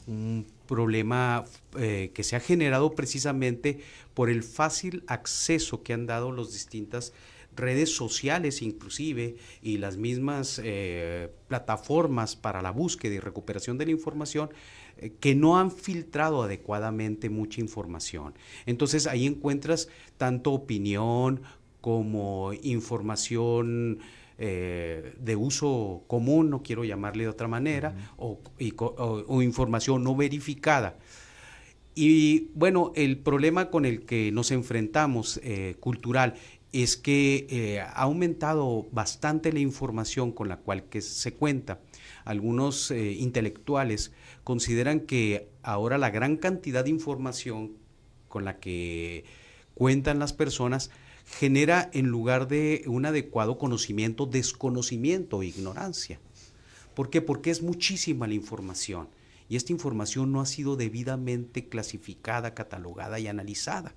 un 0.07 0.47
problema 0.67 1.47
eh, 1.79 2.11
que 2.12 2.23
se 2.23 2.37
ha 2.37 2.41
generado 2.41 2.95
precisamente 2.95 3.81
por 4.12 4.29
el 4.29 4.43
fácil 4.43 5.05
acceso 5.07 5.83
que 5.83 5.95
han 5.95 6.07
dado 6.07 6.33
los 6.33 6.53
distintas 6.53 7.14
redes 7.59 7.94
sociales 7.94 8.62
inclusive 8.62 9.37
y 9.62 9.79
las 9.79 9.97
mismas 9.97 10.61
eh, 10.64 11.29
plataformas 11.49 12.37
para 12.37 12.62
la 12.62 12.71
búsqueda 12.71 13.14
y 13.14 13.18
recuperación 13.21 13.77
de 13.77 13.87
la 13.87 13.90
información 13.92 14.51
eh, 14.97 15.12
que 15.21 15.35
no 15.35 15.59
han 15.59 15.71
filtrado 15.71 16.42
adecuadamente 16.42 17.29
mucha 17.29 17.61
información. 17.61 18.35
Entonces 18.64 19.07
ahí 19.07 19.27
encuentras 19.27 19.88
tanto 20.16 20.53
opinión 20.53 21.42
como 21.81 22.53
información 22.62 23.99
eh, 24.38 25.14
de 25.18 25.37
uso 25.37 26.05
común, 26.07 26.51
no 26.51 26.62
quiero 26.62 26.85
llamarle 26.85 27.25
de 27.25 27.31
otra 27.31 27.49
manera, 27.49 28.12
o, 28.16 28.40
información 29.42 30.05
no 30.05 30.14
verificada. 30.14 30.99
Y 31.94 32.51
bueno, 32.55 32.92
el 32.94 33.18
problema 33.18 33.71
con 33.71 33.85
el 33.85 34.07
que 34.07 34.31
nos 34.31 34.53
enfrentamos 34.53 35.40
cultural 35.81 36.35
es 36.72 36.96
que 36.96 37.46
eh, 37.50 37.81
ha 37.81 38.02
aumentado 38.02 38.87
bastante 38.92 39.52
la 39.52 39.61
información 39.61 40.33
con 40.33 40.48
la 40.48 40.59
cual 40.59 40.85
que 40.85 41.00
se 41.00 41.33
cuenta. 41.33 41.81
Algunos 42.24 42.90
eh, 42.90 43.12
intelectuales 43.12 44.12
consideran 44.44 45.00
que 45.00 45.48
ahora 45.62 45.98
la 45.98 46.11
gran 46.11 46.37
cantidad 46.37 46.85
de 46.85 46.90
información 46.90 47.72
con 48.28 48.44
la 48.44 48.59
que 48.59 49.24
cuentan 49.74 50.18
las 50.18 50.33
personas 50.33 50.90
genera 51.24 51.90
en 51.92 52.07
lugar 52.07 52.48
de 52.48 52.85
un 52.87 53.07
adecuado 53.07 53.59
conocimiento, 53.59 54.26
desconocimiento 54.26 55.38
o 55.38 55.42
ignorancia. 55.42 56.20
¿Por 56.94 57.11
qué? 57.11 57.22
Porque 57.22 57.50
es 57.50 57.62
muchísima 57.62 58.26
la 58.26 58.35
información 58.35 59.09
y 59.48 59.57
esta 59.57 59.72
información 59.72 60.33
no 60.33 60.40
ha 60.40 60.46
sido 60.46 60.76
debidamente 60.76 61.68
clasificada, 61.68 62.54
catalogada 62.54 63.18
y 63.18 63.28
analizada. 63.28 63.94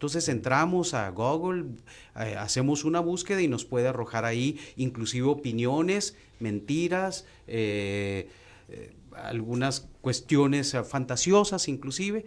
Entonces 0.00 0.30
entramos 0.30 0.94
a 0.94 1.10
Google, 1.10 1.74
eh, 2.18 2.34
hacemos 2.38 2.84
una 2.84 3.00
búsqueda 3.00 3.42
y 3.42 3.48
nos 3.48 3.66
puede 3.66 3.86
arrojar 3.86 4.24
ahí 4.24 4.58
inclusive 4.76 5.26
opiniones, 5.26 6.16
mentiras, 6.38 7.26
eh, 7.46 8.30
eh, 8.70 8.94
algunas 9.14 9.90
cuestiones 10.00 10.74
fantasiosas 10.88 11.68
inclusive, 11.68 12.24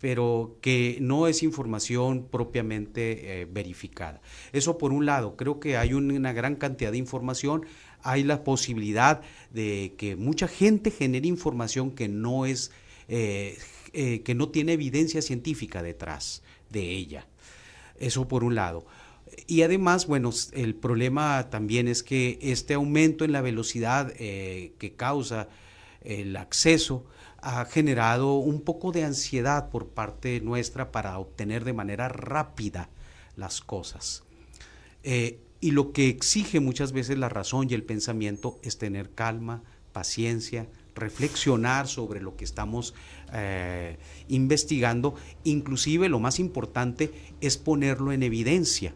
pero 0.00 0.58
que 0.60 0.98
no 1.00 1.28
es 1.28 1.44
información 1.44 2.26
propiamente 2.26 3.46
verificada. 3.48 4.20
Eso 4.52 4.76
por 4.76 4.92
un 4.92 5.06
lado, 5.06 5.36
creo 5.36 5.60
que 5.60 5.76
hay 5.76 5.94
una 5.94 6.32
gran 6.32 6.56
cantidad 6.56 6.90
de 6.90 6.98
información, 6.98 7.64
hay 8.02 8.24
la 8.24 8.42
posibilidad 8.42 9.22
de 9.52 9.94
que 9.96 10.16
mucha 10.16 10.48
gente 10.48 10.90
genere 10.90 11.28
información 11.28 11.92
que 11.92 12.08
no 12.08 12.44
es, 12.44 12.72
que 13.06 14.34
no 14.34 14.48
tiene 14.48 14.72
evidencia 14.72 15.22
científica 15.22 15.80
detrás 15.80 16.42
de 16.74 16.90
ella. 16.90 17.26
Eso 17.98 18.28
por 18.28 18.44
un 18.44 18.54
lado. 18.54 18.84
Y 19.46 19.62
además, 19.62 20.06
bueno, 20.06 20.30
el 20.52 20.74
problema 20.74 21.48
también 21.48 21.88
es 21.88 22.02
que 22.02 22.38
este 22.42 22.74
aumento 22.74 23.24
en 23.24 23.32
la 23.32 23.40
velocidad 23.40 24.12
eh, 24.18 24.74
que 24.78 24.92
causa 24.92 25.48
el 26.02 26.36
acceso 26.36 27.06
ha 27.40 27.64
generado 27.64 28.34
un 28.34 28.60
poco 28.60 28.92
de 28.92 29.04
ansiedad 29.04 29.70
por 29.70 29.88
parte 29.88 30.40
nuestra 30.40 30.92
para 30.92 31.18
obtener 31.18 31.64
de 31.64 31.72
manera 31.72 32.08
rápida 32.08 32.90
las 33.36 33.60
cosas. 33.60 34.24
Eh, 35.02 35.40
y 35.60 35.70
lo 35.70 35.92
que 35.92 36.08
exige 36.08 36.60
muchas 36.60 36.92
veces 36.92 37.18
la 37.18 37.28
razón 37.28 37.68
y 37.68 37.74
el 37.74 37.84
pensamiento 37.84 38.58
es 38.62 38.78
tener 38.78 39.10
calma, 39.10 39.62
paciencia, 39.92 40.68
reflexionar 40.94 41.88
sobre 41.88 42.20
lo 42.20 42.36
que 42.36 42.44
estamos 42.44 42.94
eh, 43.32 43.96
investigando, 44.28 45.14
inclusive 45.44 46.08
lo 46.08 46.20
más 46.20 46.38
importante 46.38 47.12
es 47.40 47.56
ponerlo 47.56 48.12
en 48.12 48.22
evidencia. 48.22 48.94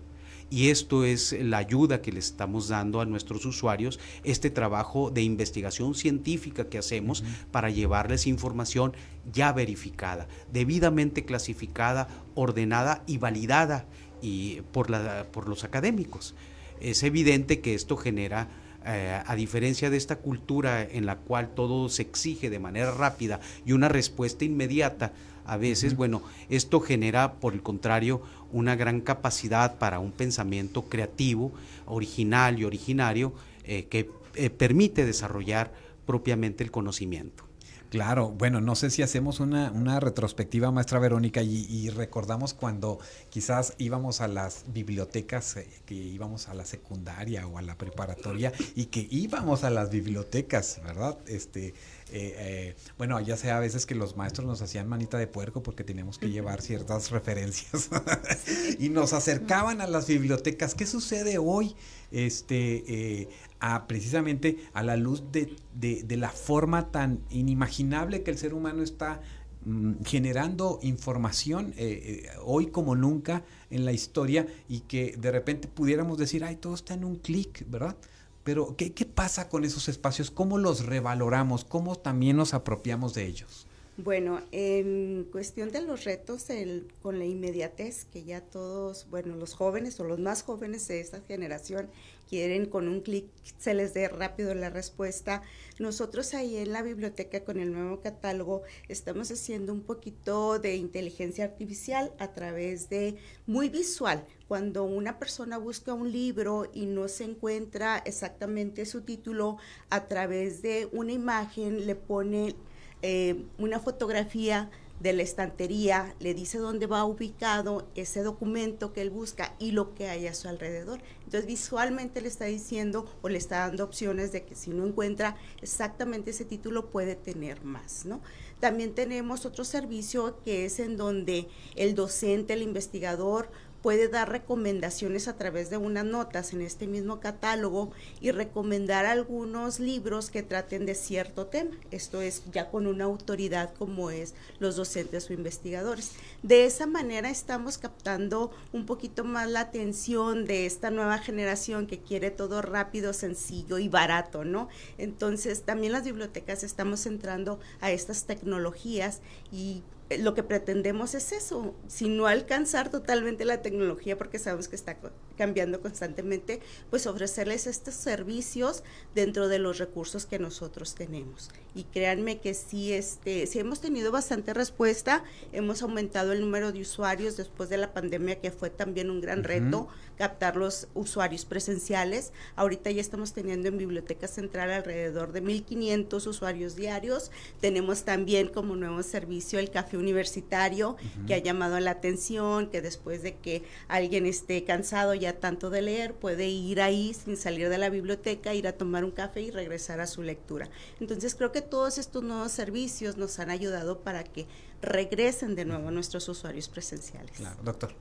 Y 0.50 0.70
esto 0.70 1.04
es 1.04 1.36
la 1.38 1.58
ayuda 1.58 2.00
que 2.00 2.10
le 2.10 2.20
estamos 2.20 2.68
dando 2.68 3.02
a 3.02 3.04
nuestros 3.04 3.44
usuarios, 3.44 4.00
este 4.24 4.48
trabajo 4.48 5.10
de 5.10 5.22
investigación 5.22 5.94
científica 5.94 6.70
que 6.70 6.78
hacemos 6.78 7.22
para 7.50 7.68
llevarles 7.68 8.26
información 8.26 8.94
ya 9.30 9.52
verificada, 9.52 10.26
debidamente 10.50 11.26
clasificada, 11.26 12.08
ordenada 12.34 13.02
y 13.06 13.18
validada 13.18 13.86
y 14.22 14.62
por, 14.72 14.88
la, 14.88 15.26
por 15.30 15.48
los 15.48 15.64
académicos. 15.64 16.34
Es 16.80 17.02
evidente 17.02 17.60
que 17.60 17.74
esto 17.74 17.98
genera 17.98 18.48
eh, 18.90 19.22
a 19.24 19.34
diferencia 19.34 19.90
de 19.90 19.96
esta 19.96 20.16
cultura 20.16 20.82
en 20.82 21.04
la 21.04 21.16
cual 21.16 21.50
todo 21.54 21.88
se 21.88 22.02
exige 22.02 22.48
de 22.48 22.58
manera 22.58 22.90
rápida 22.92 23.38
y 23.66 23.72
una 23.72 23.88
respuesta 23.88 24.44
inmediata, 24.44 25.12
a 25.44 25.56
veces, 25.56 25.96
bueno, 25.96 26.22
esto 26.50 26.80
genera, 26.80 27.34
por 27.34 27.54
el 27.54 27.62
contrario, 27.62 28.22
una 28.52 28.76
gran 28.76 29.00
capacidad 29.00 29.78
para 29.78 29.98
un 29.98 30.12
pensamiento 30.12 30.90
creativo, 30.90 31.52
original 31.86 32.58
y 32.58 32.64
originario, 32.64 33.32
eh, 33.64 33.86
que 33.86 34.10
eh, 34.34 34.50
permite 34.50 35.06
desarrollar 35.06 35.72
propiamente 36.04 36.62
el 36.64 36.70
conocimiento. 36.70 37.47
Claro, 37.90 38.28
bueno, 38.28 38.60
no 38.60 38.74
sé 38.74 38.90
si 38.90 39.00
hacemos 39.00 39.40
una, 39.40 39.70
una 39.70 39.98
retrospectiva, 39.98 40.70
maestra 40.70 40.98
Verónica, 40.98 41.42
y, 41.42 41.88
recordamos 41.88 42.52
cuando 42.52 42.98
quizás 43.30 43.72
íbamos 43.78 44.20
a 44.20 44.28
las 44.28 44.64
bibliotecas, 44.68 45.56
eh, 45.56 45.66
que 45.86 45.94
íbamos 45.94 46.48
a 46.48 46.54
la 46.54 46.66
secundaria 46.66 47.46
o 47.46 47.56
a 47.56 47.62
la 47.62 47.78
preparatoria, 47.78 48.52
y 48.76 48.86
que 48.86 49.06
íbamos 49.10 49.64
a 49.64 49.70
las 49.70 49.88
bibliotecas, 49.88 50.82
¿verdad? 50.84 51.16
Este, 51.26 51.68
eh, 51.68 51.74
eh, 52.12 52.76
bueno, 52.98 53.18
ya 53.20 53.38
sea 53.38 53.56
a 53.56 53.60
veces 53.60 53.86
que 53.86 53.94
los 53.94 54.16
maestros 54.18 54.46
nos 54.46 54.60
hacían 54.60 54.86
manita 54.86 55.16
de 55.16 55.26
puerco 55.26 55.62
porque 55.62 55.82
teníamos 55.82 56.18
que 56.18 56.30
llevar 56.30 56.60
ciertas 56.60 57.10
referencias 57.10 57.88
y 58.78 58.90
nos 58.90 59.14
acercaban 59.14 59.80
a 59.80 59.86
las 59.86 60.06
bibliotecas. 60.06 60.74
¿Qué 60.74 60.86
sucede 60.86 61.38
hoy? 61.38 61.74
Este, 62.10 63.28
a 63.60 63.86
precisamente 63.86 64.58
a 64.72 64.82
la 64.82 64.96
luz 64.96 65.24
de, 65.32 65.56
de, 65.74 66.16
la 66.16 66.30
forma 66.30 66.90
tan 66.90 67.20
inimaginable 67.30 68.22
que 68.22 68.30
el 68.30 68.38
ser 68.38 68.54
humano 68.54 68.82
está 68.82 69.20
mm, 69.64 70.04
generando 70.04 70.78
información 70.82 71.74
eh, 71.76 72.24
eh, 72.26 72.30
hoy 72.44 72.68
como 72.68 72.94
nunca 72.94 73.44
en 73.70 73.84
la 73.84 73.92
historia 73.92 74.46
y 74.68 74.80
que 74.80 75.16
de 75.18 75.30
repente 75.30 75.68
pudiéramos 75.68 76.18
decir, 76.18 76.44
ay, 76.44 76.56
todo 76.56 76.74
está 76.74 76.94
en 76.94 77.04
un 77.04 77.16
clic, 77.16 77.64
¿verdad? 77.68 77.96
Pero 78.44 78.76
¿qué, 78.76 78.92
¿qué 78.92 79.04
pasa 79.04 79.48
con 79.48 79.64
esos 79.64 79.88
espacios? 79.88 80.30
¿Cómo 80.30 80.58
los 80.58 80.86
revaloramos? 80.86 81.64
¿Cómo 81.64 81.96
también 81.96 82.36
nos 82.36 82.54
apropiamos 82.54 83.14
de 83.14 83.26
ellos? 83.26 83.67
Bueno, 84.00 84.42
en 84.52 85.24
cuestión 85.32 85.72
de 85.72 85.82
los 85.82 86.04
retos, 86.04 86.50
el, 86.50 86.86
con 87.02 87.18
la 87.18 87.24
inmediatez 87.24 88.04
que 88.04 88.22
ya 88.22 88.40
todos, 88.40 89.08
bueno, 89.10 89.34
los 89.34 89.54
jóvenes 89.54 89.98
o 89.98 90.04
los 90.04 90.20
más 90.20 90.44
jóvenes 90.44 90.86
de 90.86 91.00
esta 91.00 91.20
generación 91.22 91.90
quieren 92.28 92.66
con 92.66 92.86
un 92.86 93.00
clic 93.00 93.26
se 93.58 93.74
les 93.74 93.94
dé 93.94 94.06
rápido 94.06 94.54
la 94.54 94.70
respuesta. 94.70 95.42
Nosotros 95.80 96.32
ahí 96.34 96.58
en 96.58 96.70
la 96.70 96.82
biblioteca 96.82 97.42
con 97.42 97.58
el 97.58 97.72
nuevo 97.72 98.00
catálogo 98.00 98.62
estamos 98.86 99.32
haciendo 99.32 99.72
un 99.72 99.82
poquito 99.82 100.60
de 100.60 100.76
inteligencia 100.76 101.44
artificial 101.46 102.12
a 102.20 102.32
través 102.34 102.88
de 102.88 103.16
muy 103.46 103.68
visual. 103.68 104.24
Cuando 104.46 104.84
una 104.84 105.18
persona 105.18 105.58
busca 105.58 105.92
un 105.92 106.12
libro 106.12 106.70
y 106.72 106.86
no 106.86 107.08
se 107.08 107.24
encuentra 107.24 107.98
exactamente 107.98 108.86
su 108.86 109.00
título, 109.00 109.56
a 109.90 110.06
través 110.06 110.62
de 110.62 110.88
una 110.92 111.10
imagen 111.10 111.84
le 111.84 111.96
pone 111.96 112.54
eh, 113.02 113.44
una 113.58 113.80
fotografía 113.80 114.70
de 115.00 115.12
la 115.12 115.22
estantería, 115.22 116.14
le 116.18 116.34
dice 116.34 116.58
dónde 116.58 116.86
va 116.86 117.04
ubicado 117.04 117.86
ese 117.94 118.22
documento 118.22 118.92
que 118.92 119.00
él 119.00 119.10
busca 119.10 119.54
y 119.58 119.70
lo 119.70 119.94
que 119.94 120.08
hay 120.08 120.26
a 120.26 120.34
su 120.34 120.48
alrededor. 120.48 121.00
Entonces 121.24 121.46
visualmente 121.46 122.20
le 122.20 122.28
está 122.28 122.46
diciendo 122.46 123.06
o 123.22 123.28
le 123.28 123.38
está 123.38 123.58
dando 123.60 123.84
opciones 123.84 124.32
de 124.32 124.44
que 124.44 124.56
si 124.56 124.70
no 124.70 124.84
encuentra 124.84 125.36
exactamente 125.62 126.32
ese 126.32 126.44
título 126.44 126.90
puede 126.90 127.14
tener 127.14 127.64
más, 127.64 128.06
¿no? 128.06 128.20
También 128.58 128.94
tenemos 128.94 129.46
otro 129.46 129.64
servicio 129.64 130.40
que 130.44 130.64
es 130.64 130.80
en 130.80 130.96
donde 130.96 131.48
el 131.76 131.94
docente, 131.94 132.54
el 132.54 132.62
investigador 132.62 133.50
puede 133.82 134.08
dar 134.08 134.30
recomendaciones 134.30 135.28
a 135.28 135.36
través 135.36 135.70
de 135.70 135.76
unas 135.76 136.04
notas 136.04 136.52
en 136.52 136.62
este 136.62 136.86
mismo 136.86 137.20
catálogo 137.20 137.90
y 138.20 138.30
recomendar 138.30 139.06
algunos 139.06 139.80
libros 139.80 140.30
que 140.30 140.42
traten 140.42 140.86
de 140.86 140.94
cierto 140.94 141.46
tema. 141.46 141.76
Esto 141.90 142.20
es 142.20 142.42
ya 142.52 142.70
con 142.70 142.86
una 142.86 143.04
autoridad 143.04 143.72
como 143.74 144.10
es 144.10 144.34
los 144.58 144.76
docentes 144.76 145.30
o 145.30 145.32
investigadores. 145.32 146.12
De 146.42 146.64
esa 146.64 146.86
manera 146.86 147.30
estamos 147.30 147.78
captando 147.78 148.50
un 148.72 148.86
poquito 148.86 149.24
más 149.24 149.48
la 149.48 149.60
atención 149.60 150.44
de 150.44 150.66
esta 150.66 150.90
nueva 150.90 151.18
generación 151.18 151.86
que 151.86 152.00
quiere 152.00 152.30
todo 152.30 152.62
rápido, 152.62 153.12
sencillo 153.12 153.78
y 153.78 153.88
barato, 153.88 154.44
¿no? 154.44 154.68
Entonces 154.98 155.62
también 155.62 155.92
las 155.92 156.04
bibliotecas 156.04 156.62
estamos 156.62 157.06
entrando 157.06 157.60
a 157.80 157.90
estas 157.90 158.24
tecnologías 158.24 159.20
y 159.52 159.82
lo 160.16 160.34
que 160.34 160.42
pretendemos 160.42 161.14
es 161.14 161.32
eso, 161.32 161.74
si 161.86 162.08
no 162.08 162.26
alcanzar 162.26 162.90
totalmente 162.90 163.44
la 163.44 163.62
tecnología 163.62 164.16
porque 164.16 164.38
sabemos 164.38 164.68
que 164.68 164.76
está 164.76 164.98
cambiando 165.38 165.80
constantemente, 165.80 166.60
pues 166.90 167.06
ofrecerles 167.06 167.66
estos 167.66 167.94
servicios 167.94 168.82
dentro 169.14 169.48
de 169.48 169.58
los 169.58 169.78
recursos 169.78 170.26
que 170.26 170.38
nosotros 170.38 170.94
tenemos. 170.94 171.48
Y 171.74 171.84
créanme 171.84 172.40
que 172.40 172.54
sí, 172.54 172.92
este, 172.92 173.46
sí 173.46 173.60
hemos 173.60 173.80
tenido 173.80 174.10
bastante 174.10 174.52
respuesta, 174.52 175.22
hemos 175.52 175.82
aumentado 175.82 176.32
el 176.32 176.40
número 176.40 176.72
de 176.72 176.80
usuarios 176.80 177.36
después 177.36 177.68
de 177.70 177.78
la 177.78 177.92
pandemia, 177.92 178.40
que 178.40 178.50
fue 178.50 178.68
también 178.68 179.10
un 179.10 179.20
gran 179.20 179.44
reto 179.44 179.88
captar 180.18 180.56
los 180.56 180.88
usuarios 180.94 181.44
presenciales. 181.44 182.32
Ahorita 182.56 182.90
ya 182.90 183.00
estamos 183.00 183.32
teniendo 183.32 183.68
en 183.68 183.78
Biblioteca 183.78 184.26
Central 184.26 184.72
alrededor 184.72 185.32
de 185.32 185.42
1.500 185.42 186.26
usuarios 186.26 186.74
diarios. 186.74 187.30
Tenemos 187.60 188.04
también 188.04 188.48
como 188.48 188.74
nuevo 188.74 189.02
servicio 189.04 189.60
el 189.60 189.70
café 189.70 189.96
universitario, 189.96 190.96
que 191.26 191.34
ha 191.34 191.38
llamado 191.38 191.78
la 191.78 191.92
atención, 191.92 192.66
que 192.66 192.82
después 192.82 193.22
de 193.22 193.36
que 193.36 193.62
alguien 193.86 194.26
esté 194.26 194.64
cansado 194.64 195.14
ya 195.14 195.27
tanto 195.34 195.70
de 195.70 195.82
leer, 195.82 196.14
puede 196.14 196.48
ir 196.48 196.80
ahí 196.80 197.14
sin 197.14 197.36
salir 197.36 197.68
de 197.68 197.78
la 197.78 197.90
biblioteca, 197.90 198.54
ir 198.54 198.66
a 198.66 198.72
tomar 198.72 199.04
un 199.04 199.10
café 199.10 199.42
y 199.42 199.50
regresar 199.50 200.00
a 200.00 200.06
su 200.06 200.22
lectura. 200.22 200.68
Entonces 201.00 201.34
creo 201.34 201.52
que 201.52 201.62
todos 201.62 201.98
estos 201.98 202.22
nuevos 202.22 202.52
servicios 202.52 203.16
nos 203.16 203.38
han 203.38 203.50
ayudado 203.50 204.00
para 204.00 204.24
que 204.24 204.46
regresen 204.80 205.54
de 205.54 205.64
nuevo 205.64 205.90
nuestros 205.90 206.28
usuarios 206.28 206.68
presenciales. 206.68 207.32
Claro, 207.36 207.56
doctor. 207.62 207.94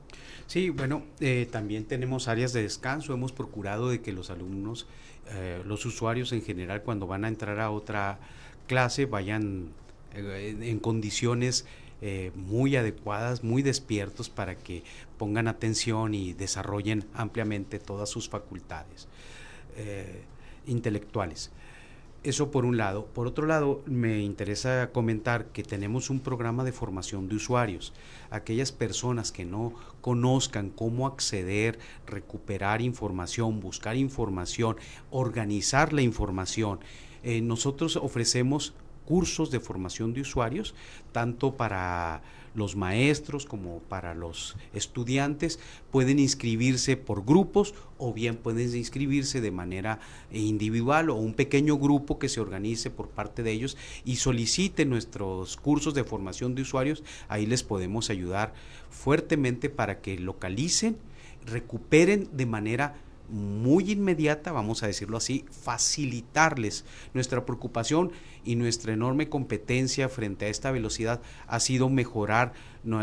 Sí, 0.47 0.69
bueno, 0.69 1.03
eh, 1.19 1.47
también 1.51 1.85
tenemos 1.85 2.27
áreas 2.27 2.53
de 2.53 2.61
descanso. 2.61 3.13
Hemos 3.13 3.31
procurado 3.31 3.89
de 3.89 4.01
que 4.01 4.13
los 4.13 4.29
alumnos, 4.29 4.87
eh, 5.31 5.61
los 5.65 5.85
usuarios 5.85 6.31
en 6.31 6.41
general, 6.41 6.83
cuando 6.83 7.07
van 7.07 7.25
a 7.25 7.27
entrar 7.27 7.59
a 7.59 7.71
otra 7.71 8.19
clase, 8.67 9.05
vayan 9.05 9.71
eh, 10.13 10.55
en 10.61 10.79
condiciones 10.79 11.65
muy 12.35 12.75
adecuadas, 12.75 13.43
muy 13.43 13.63
despiertos 13.63 14.29
para 14.29 14.55
que 14.55 14.83
pongan 15.17 15.47
atención 15.47 16.13
y 16.13 16.33
desarrollen 16.33 17.05
ampliamente 17.13 17.79
todas 17.79 18.09
sus 18.09 18.29
facultades 18.29 19.07
eh, 19.75 20.23
intelectuales. 20.65 21.51
Eso 22.23 22.51
por 22.51 22.65
un 22.65 22.77
lado. 22.77 23.05
Por 23.05 23.27
otro 23.27 23.45
lado, 23.45 23.81
me 23.85 24.19
interesa 24.19 24.89
comentar 24.91 25.45
que 25.45 25.63
tenemos 25.63 26.09
un 26.09 26.19
programa 26.19 26.63
de 26.63 26.71
formación 26.71 27.29
de 27.29 27.35
usuarios. 27.35 27.93
Aquellas 28.31 28.71
personas 28.71 29.31
que 29.31 29.45
no 29.45 29.73
conozcan 30.01 30.69
cómo 30.69 31.07
acceder, 31.07 31.79
recuperar 32.05 32.81
información, 32.81 33.59
buscar 33.59 33.95
información, 33.95 34.77
organizar 35.09 35.93
la 35.93 36.01
información, 36.01 36.79
eh, 37.23 37.39
nosotros 37.39 37.95
ofrecemos 37.95 38.73
cursos 39.05 39.51
de 39.51 39.61
formación 39.61 40.13
de 40.13 40.21
usuarios, 40.21 40.75
tanto 41.13 41.55
para 41.55 42.21
los 42.57 42.75
maestros 42.75 43.45
como 43.45 43.79
para 43.79 44.15
los 44.15 44.57
estudiantes. 44.73 45.59
Pueden 45.91 46.19
inscribirse 46.19 46.97
por 46.97 47.23
grupos 47.23 47.75
o 47.97 48.13
bien 48.13 48.35
pueden 48.35 48.75
inscribirse 48.75 49.39
de 49.41 49.51
manera 49.51 49.99
individual 50.31 51.09
o 51.09 51.15
un 51.15 51.33
pequeño 51.33 51.77
grupo 51.77 52.19
que 52.19 52.29
se 52.29 52.41
organice 52.41 52.89
por 52.89 53.09
parte 53.09 53.43
de 53.43 53.51
ellos 53.51 53.77
y 54.03 54.17
solicite 54.17 54.85
nuestros 54.85 55.55
cursos 55.55 55.93
de 55.93 56.03
formación 56.03 56.55
de 56.55 56.63
usuarios. 56.63 57.03
Ahí 57.27 57.45
les 57.45 57.63
podemos 57.63 58.09
ayudar 58.09 58.53
fuertemente 58.89 59.69
para 59.69 60.01
que 60.01 60.17
localicen, 60.17 60.97
recuperen 61.45 62.27
de 62.33 62.45
manera 62.47 62.95
muy 63.29 63.91
inmediata, 63.91 64.51
vamos 64.51 64.83
a 64.83 64.87
decirlo 64.87 65.17
así, 65.17 65.45
facilitarles. 65.49 66.85
Nuestra 67.13 67.45
preocupación 67.45 68.11
y 68.45 68.55
nuestra 68.55 68.93
enorme 68.93 69.29
competencia 69.29 70.09
frente 70.09 70.45
a 70.45 70.49
esta 70.49 70.71
velocidad 70.71 71.21
ha 71.47 71.59
sido 71.59 71.89
mejorar 71.89 72.53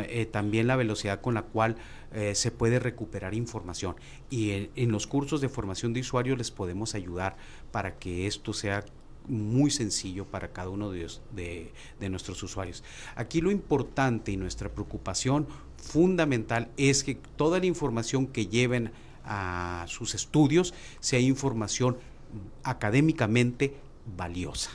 eh, 0.09 0.27
también 0.27 0.67
la 0.67 0.77
velocidad 0.77 1.21
con 1.21 1.35
la 1.35 1.43
cual 1.43 1.77
eh, 2.13 2.35
se 2.35 2.51
puede 2.51 2.79
recuperar 2.79 3.35
información. 3.35 3.97
Y 4.31 4.71
en, 4.75 4.93
los 4.93 5.07
cursos 5.07 5.41
de 5.41 5.49
formación 5.49 5.93
de 5.93 6.01
usuarios 6.01 6.39
les 6.39 6.51
podemos 6.51 6.95
ayudar 6.95 7.37
para 7.71 7.99
que 7.99 8.27
esto 8.27 8.53
sea 8.53 8.85
muy 9.27 9.71
sencillo 9.71 10.27
para 10.27 10.53
cada 10.53 10.69
uno 10.69 10.91
de, 10.91 11.09
de, 11.35 12.09
nuestros 12.09 12.43
usuarios. 12.43 12.85
Aquí 13.17 13.41
lo 13.41 13.51
importante 13.51 14.33
y 14.33 14.37
nuestra 14.37 14.69
preocupación 14.69 15.47
fundamental 15.77 16.71
es 16.77 17.05
que 17.05 17.15
toda 17.37 17.59
la 17.59 17.67
información 17.67 18.27
que 18.27 18.47
lleven 18.47 18.93
a 19.25 19.85
sus 19.89 20.15
estudios 20.15 20.75
sea 21.01 21.21
información 21.21 21.97
académicamente 22.63 23.77
valiosa. 24.17 24.71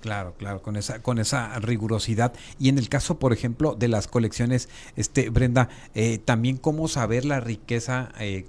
Claro, 0.00 0.34
claro, 0.38 0.62
con 0.62 0.76
esa, 0.76 1.02
con 1.02 1.18
esa 1.18 1.58
rigurosidad. 1.58 2.32
Y 2.60 2.68
en 2.68 2.78
el 2.78 2.88
caso, 2.88 3.18
por 3.18 3.32
ejemplo, 3.32 3.74
de 3.74 3.88
las 3.88 4.06
colecciones, 4.06 4.68
este, 4.94 5.30
Brenda, 5.30 5.68
eh, 5.94 6.18
también 6.18 6.58
cómo 6.58 6.86
saber 6.86 7.24
la 7.24 7.40
riqueza 7.40 8.12
eh, 8.20 8.46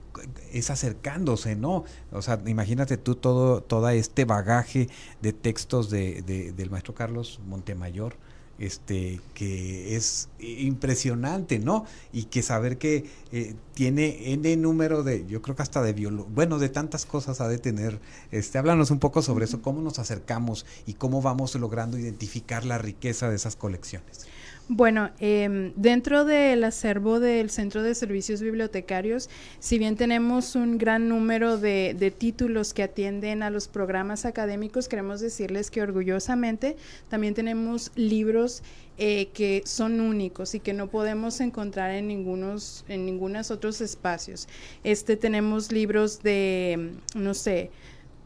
es 0.52 0.70
acercándose, 0.70 1.56
¿no? 1.56 1.84
O 2.12 2.22
sea, 2.22 2.40
imagínate 2.46 2.98
tú 2.98 3.16
todo, 3.16 3.62
todo 3.62 3.90
este 3.90 4.26
bagaje 4.26 4.88
de 5.22 5.34
textos 5.34 5.90
de, 5.90 6.22
del 6.56 6.70
maestro 6.70 6.94
Carlos 6.94 7.40
Montemayor 7.48 8.16
este 8.60 9.22
que 9.34 9.96
es 9.96 10.30
impresionante, 10.40 11.60
¿no? 11.60 11.86
Y 12.12 12.24
que 12.24 12.42
saber 12.42 12.78
que 12.78 13.06
eh, 13.32 13.56
tiene 13.74 14.34
n 14.34 14.58
número 14.58 15.04
de, 15.04 15.26
yo 15.28 15.42
creo 15.42 15.56
que 15.56 15.64
hasta 15.64 15.82
de 15.82 15.94
bueno, 16.30 16.60
de 16.60 16.70
tantas 16.70 17.06
cosas 17.06 17.42
ha 17.42 17.48
de 17.48 17.58
tener. 17.58 18.00
Este, 18.32 18.58
háblanos 18.58 18.92
un 18.92 19.00
poco 19.00 19.22
sobre 19.22 19.46
eso, 19.46 19.62
cómo 19.62 19.82
nos 19.82 20.00
acercamos 20.00 20.66
y 20.86 20.94
cómo 20.94 21.22
vamos 21.22 21.56
logrando 21.56 21.98
identificar 21.98 22.66
la 22.66 22.78
riqueza 22.78 23.30
de 23.30 23.36
esas 23.36 23.56
colecciones. 23.56 24.28
Bueno, 24.70 25.12
eh, 25.22 25.72
dentro 25.78 26.26
del 26.26 26.66
acervo 26.66 27.22
del 27.22 27.50
Centro 27.50 27.84
de 27.84 27.96
Servicios 27.96 28.42
Bibliotecarios, 28.42 29.30
si 29.60 29.80
bien 29.80 29.96
tenemos 29.96 30.56
un 30.56 30.78
gran 30.78 31.08
número 31.08 31.58
de, 31.58 31.96
de, 31.98 32.12
títulos 32.12 32.74
que 32.74 32.84
atienden 32.84 33.44
a 33.44 33.50
los 33.50 33.70
programas 33.70 34.26
académicos, 34.26 34.90
queremos 34.90 35.22
decirles 35.22 35.72
que 35.72 35.82
orgullosamente 35.82 36.76
también 37.08 37.34
tenemos 37.34 37.94
libros 37.96 38.62
eh, 38.98 39.30
que 39.34 39.62
son 39.66 40.02
únicos 40.02 40.54
y 40.54 40.60
que 40.60 40.74
no 40.74 40.88
podemos 40.88 41.40
encontrar 41.40 41.92
en 41.92 42.08
ningunos, 42.08 42.84
en 42.90 43.06
ningunos 43.06 43.52
otros 43.52 43.80
espacios. 43.80 44.50
Este 44.84 45.16
tenemos 45.16 45.72
libros 45.72 46.24
de, 46.24 46.94
no 47.16 47.34
sé, 47.36 47.72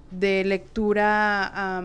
de 0.10 0.44
lectura 0.44 1.84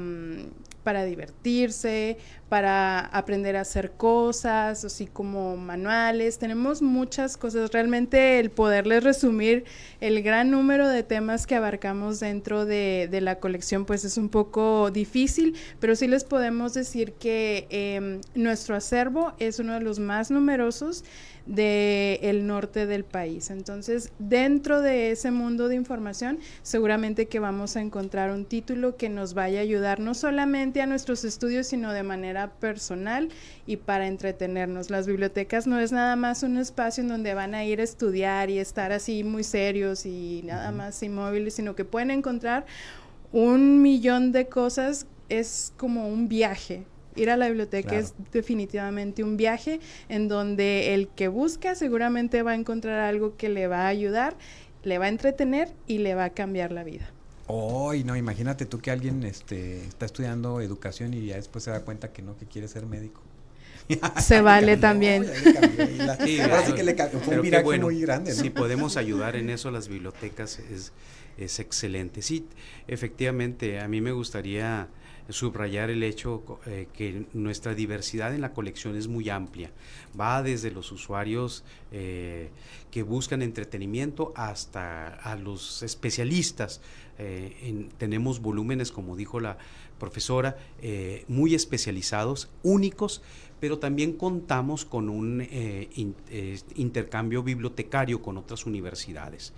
para 0.87 1.05
divertirse, 1.05 2.17
para 2.49 3.01
aprender 3.01 3.57
a 3.57 3.63
hacer 3.63 3.91
cosas, 3.91 4.85
así 4.85 5.07
como 5.09 5.57
manuales. 5.57 6.39
Tenemos 6.39 6.81
muchas 6.81 7.37
cosas. 7.37 7.73
Realmente 7.73 8.39
el 8.39 8.51
poderles 8.51 9.03
resumir 9.03 9.65
el 10.01 10.23
gran 10.23 10.53
número 10.53 10.87
de 10.87 11.03
temas 11.03 11.45
que 11.49 11.57
abarcamos 11.57 12.21
dentro 12.21 12.67
de, 12.67 13.09
la 13.21 13.41
colección, 13.41 13.85
pues 13.85 14.05
es 14.05 14.17
un 14.17 14.29
poco 14.29 14.93
difícil, 14.93 15.57
pero 15.81 15.97
sí 15.97 16.07
les 16.07 16.23
podemos 16.23 16.73
decir 16.73 17.15
que 17.15 17.67
em, 17.71 18.21
nuestro 18.37 18.77
acervo 18.77 19.33
es 19.41 19.59
uno 19.59 19.73
de 19.75 19.81
los 19.81 19.99
más 19.99 20.31
numerosos 20.31 21.03
del 21.47 22.47
norte 22.47 22.87
del 22.87 23.05
país. 23.05 23.51
Entonces, 23.51 24.13
dentro 24.19 24.81
de 24.81 25.13
ese 25.13 25.31
mundo 25.31 25.69
de 25.69 25.77
información, 25.77 26.39
seguramente 26.63 27.27
que 27.27 27.39
vamos 27.39 27.77
a 27.77 27.81
encontrar 27.81 28.33
un 28.33 28.45
título 28.45 28.97
que 28.97 29.09
nos 29.09 29.35
vaya 29.35 29.61
a 29.61 29.63
ayudar 29.63 30.01
no 30.01 30.15
solamente 30.15 30.83
a 30.83 30.87
nuestros 30.87 31.25
estudios, 31.25 31.69
sino 31.69 31.93
de 31.93 32.03
manera 32.03 32.51
personal 32.51 33.29
y 33.67 33.77
para 33.77 34.09
entretenernos. 34.09 34.91
Las 34.91 35.07
bibliotecas 35.07 35.67
no 35.67 35.79
es 35.79 35.93
nada 35.93 36.17
más 36.17 36.43
un 36.43 36.59
espacio 36.59 37.03
en 37.03 37.09
donde 37.09 37.35
van 37.35 37.55
a 37.55 37.65
ir 37.65 37.81
a 37.81 37.85
estudiar 37.85 38.51
y 38.51 38.59
estar 38.59 38.93
así 38.93 39.25
muy 39.25 39.45
serios 39.45 40.05
y 40.07 40.43
nada 40.45 40.73
más 40.73 41.03
inmóviles, 41.03 41.55
sino 41.55 41.75
que 41.77 41.85
pueden 41.85 42.11
encontrar 42.11 42.67
un 43.33 43.83
millón 43.83 44.33
de 44.33 44.49
cosas. 44.49 45.07
Es 45.29 45.73
como 45.77 46.09
un 46.09 46.29
viaje, 46.29 46.87
ir 47.17 47.31
a 47.31 47.37
la 47.37 47.49
biblioteca 47.49 47.97
es 47.97 48.15
definitivamente 48.33 49.25
un 49.25 49.37
viaje 49.37 49.81
en 50.09 50.29
donde 50.29 50.95
el 50.95 51.09
que 51.09 51.29
busca 51.29 51.75
seguramente 51.75 52.43
va 52.43 52.53
a 52.53 52.55
encontrar 52.55 53.01
algo 53.01 53.37
que 53.37 53.49
le 53.49 53.67
va 53.67 53.83
a 53.83 53.89
ayudar, 53.89 54.37
le 54.83 54.99
va 54.99 55.07
a 55.07 55.09
entretener 55.09 55.73
y 55.87 55.99
le 55.99 56.15
va 56.15 56.25
a 56.25 56.31
cambiar 56.31 56.73
la 56.73 56.85
vida. 56.85 57.11
Oh, 57.49 57.93
no, 58.05 58.17
imagínate 58.17 58.67
tú 58.67 58.81
que 58.81 58.91
alguien 58.91 59.23
este, 59.25 59.85
está 59.87 60.07
estudiando 60.07 60.61
educación 60.61 61.15
y 61.15 61.27
ya 61.27 61.37
después 61.37 61.65
se 61.65 61.71
da 61.71 61.83
cuenta 61.83 62.13
que 62.13 62.23
no, 62.23 62.37
que 62.37 62.47
quiere 62.47 62.67
ser 62.67 62.87
médico. 62.87 63.23
se 64.21 64.41
vale 64.41 64.77
también. 64.77 65.25
sí, 66.25 66.39
que 66.75 66.83
le 66.83 66.95
fue 67.21 67.39
un 67.39 67.63
bueno, 67.63 67.87
muy 67.87 68.01
grande. 68.01 68.33
Si 68.33 68.51
podemos 68.51 68.97
ayudar 68.97 69.37
en 69.37 69.51
eso, 69.51 69.71
las 69.71 69.89
bibliotecas 69.89 70.59
es, 70.59 70.93
es 71.39 71.61
excelente. 71.61 72.23
Sí, 72.23 72.47
efectivamente, 72.89 73.81
a 73.81 73.87
mí 73.87 74.01
me 74.01 74.11
gustaría 74.13 74.89
subrayar 75.29 75.91
el 75.91 76.03
hecho 76.03 76.61
eh, 76.67 76.89
que 76.93 77.27
nuestra 77.33 77.75
diversidad 77.75 78.35
en 78.35 78.41
la 78.41 78.53
colección 78.53 78.97
es 78.97 79.09
muy 79.09 79.29
amplia. 79.29 79.71
Va 80.19 80.43
desde 80.43 80.71
los 80.71 80.93
usuarios 80.93 81.65
eh, 81.93 82.51
que 82.91 83.03
buscan 83.03 83.43
entretenimiento 83.43 84.33
hasta 84.37 85.09
a 85.09 85.37
los 85.37 85.83
especialistas. 85.83 86.81
Eh, 87.19 87.89
tenemos 87.99 88.41
volúmenes, 88.41 88.93
como 88.93 89.17
dijo 89.17 89.41
la 89.41 89.59
profesora, 89.99 90.59
muy 91.27 91.55
especializados, 91.55 92.51
únicos, 92.63 93.23
pero 93.61 93.79
también 93.79 94.13
contamos 94.13 94.85
con 94.85 95.09
un 95.09 95.49
intercambio 96.75 97.43
bibliotecario 97.43 98.21
con 98.21 98.37
otras 98.37 98.67
universidades 98.67 99.55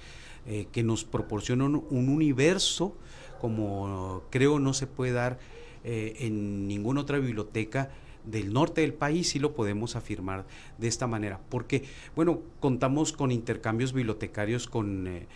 que 0.71 0.83
nos 0.85 1.05
proporcionan 1.05 1.75
un 1.75 2.09
universo 2.09 2.97
como 3.39 4.23
creo 4.31 4.59
no 4.59 4.75
se 4.75 4.87
puede 4.87 5.13
dar 5.13 5.39
eh, 5.85 6.17
en 6.21 6.67
ninguna 6.67 7.01
otra 7.01 7.19
biblioteca 7.19 7.91
del 8.25 8.53
norte 8.53 8.83
del 8.83 8.93
país, 8.93 9.31
sí 9.31 9.39
lo 9.39 9.55
podemos 9.55 9.97
afirmar 9.97 10.45
de 10.77 10.89
esta 10.89 11.07
manera, 11.07 11.41
porque, 11.49 11.85
bueno, 12.15 12.41
contamos 12.61 13.13
con 13.13 13.33
intercambios 13.33 13.95
bibliotecarios 13.95 14.67
con 14.67 15.07
eh, 15.07 15.27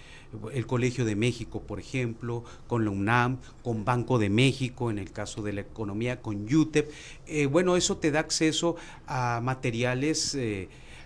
el 0.53 0.67
Colegio 0.67 1.05
de 1.05 1.17
México, 1.17 1.63
por 1.63 1.79
ejemplo, 1.79 2.45
con 2.67 2.85
la 2.85 2.91
UNAM, 2.91 3.39
con 3.63 3.85
Banco 3.85 4.19
de 4.19 4.29
México, 4.29 4.91
en 4.91 4.99
el 4.99 5.11
caso 5.11 5.43
de 5.43 5.55
la 5.55 5.61
economía, 5.63 6.21
con 6.21 6.53
UTEP. 6.53 6.91
Eh, 7.27 7.47
bueno, 7.47 7.77
eso 7.77 7.97
te 7.97 8.11
da 8.11 8.21
acceso 8.21 8.77
a 9.07 9.41
materiales 9.43 10.37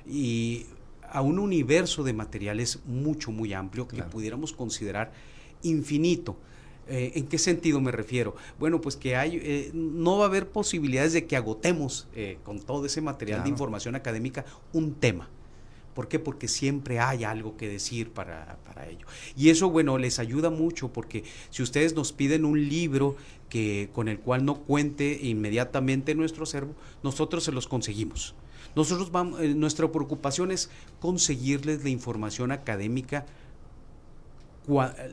y 0.08 0.66
a 1.08 1.22
un 1.22 1.38
universo 1.38 2.02
de 2.02 2.12
materiales 2.12 2.80
mucho, 2.84 3.30
muy 3.30 3.52
amplio 3.52 3.86
que 3.86 4.02
pudiéramos 4.02 4.52
considerar 4.52 5.12
infinito. 5.62 6.36
Eh, 6.88 7.12
¿En 7.16 7.26
qué 7.26 7.38
sentido 7.38 7.80
me 7.80 7.90
refiero? 7.90 8.36
Bueno, 8.58 8.80
pues 8.80 8.96
que 8.96 9.16
hay, 9.16 9.40
eh, 9.42 9.70
no 9.74 10.18
va 10.18 10.24
a 10.24 10.28
haber 10.28 10.48
posibilidades 10.48 11.12
de 11.12 11.26
que 11.26 11.36
agotemos 11.36 12.06
eh, 12.14 12.38
con 12.44 12.60
todo 12.60 12.86
ese 12.86 13.00
material 13.00 13.42
de 13.42 13.48
información 13.48 13.96
académica 13.96 14.44
un 14.72 14.94
tema. 14.94 15.28
¿Por 15.94 16.08
qué? 16.08 16.18
Porque 16.18 16.46
siempre 16.46 17.00
hay 17.00 17.24
algo 17.24 17.56
que 17.56 17.68
decir 17.68 18.10
para, 18.10 18.58
para, 18.66 18.86
ello. 18.86 19.06
Y 19.34 19.48
eso, 19.48 19.70
bueno, 19.70 19.96
les 19.96 20.18
ayuda 20.18 20.50
mucho 20.50 20.92
porque 20.92 21.24
si 21.50 21.62
ustedes 21.62 21.94
nos 21.94 22.12
piden 22.12 22.44
un 22.44 22.68
libro 22.68 23.16
que, 23.48 23.88
con 23.94 24.08
el 24.08 24.20
cual 24.20 24.44
no 24.44 24.56
cuente 24.56 25.18
inmediatamente 25.22 26.14
nuestro 26.14 26.44
acervo, 26.44 26.74
nosotros 27.02 27.44
se 27.44 27.52
los 27.52 27.66
conseguimos. 27.66 28.34
Nosotros 28.76 29.10
vamos, 29.10 29.40
nuestra 29.40 29.90
preocupación 29.90 30.50
es 30.50 30.70
conseguirles 31.00 31.82
la 31.82 31.88
información 31.88 32.52
académica 32.52 33.24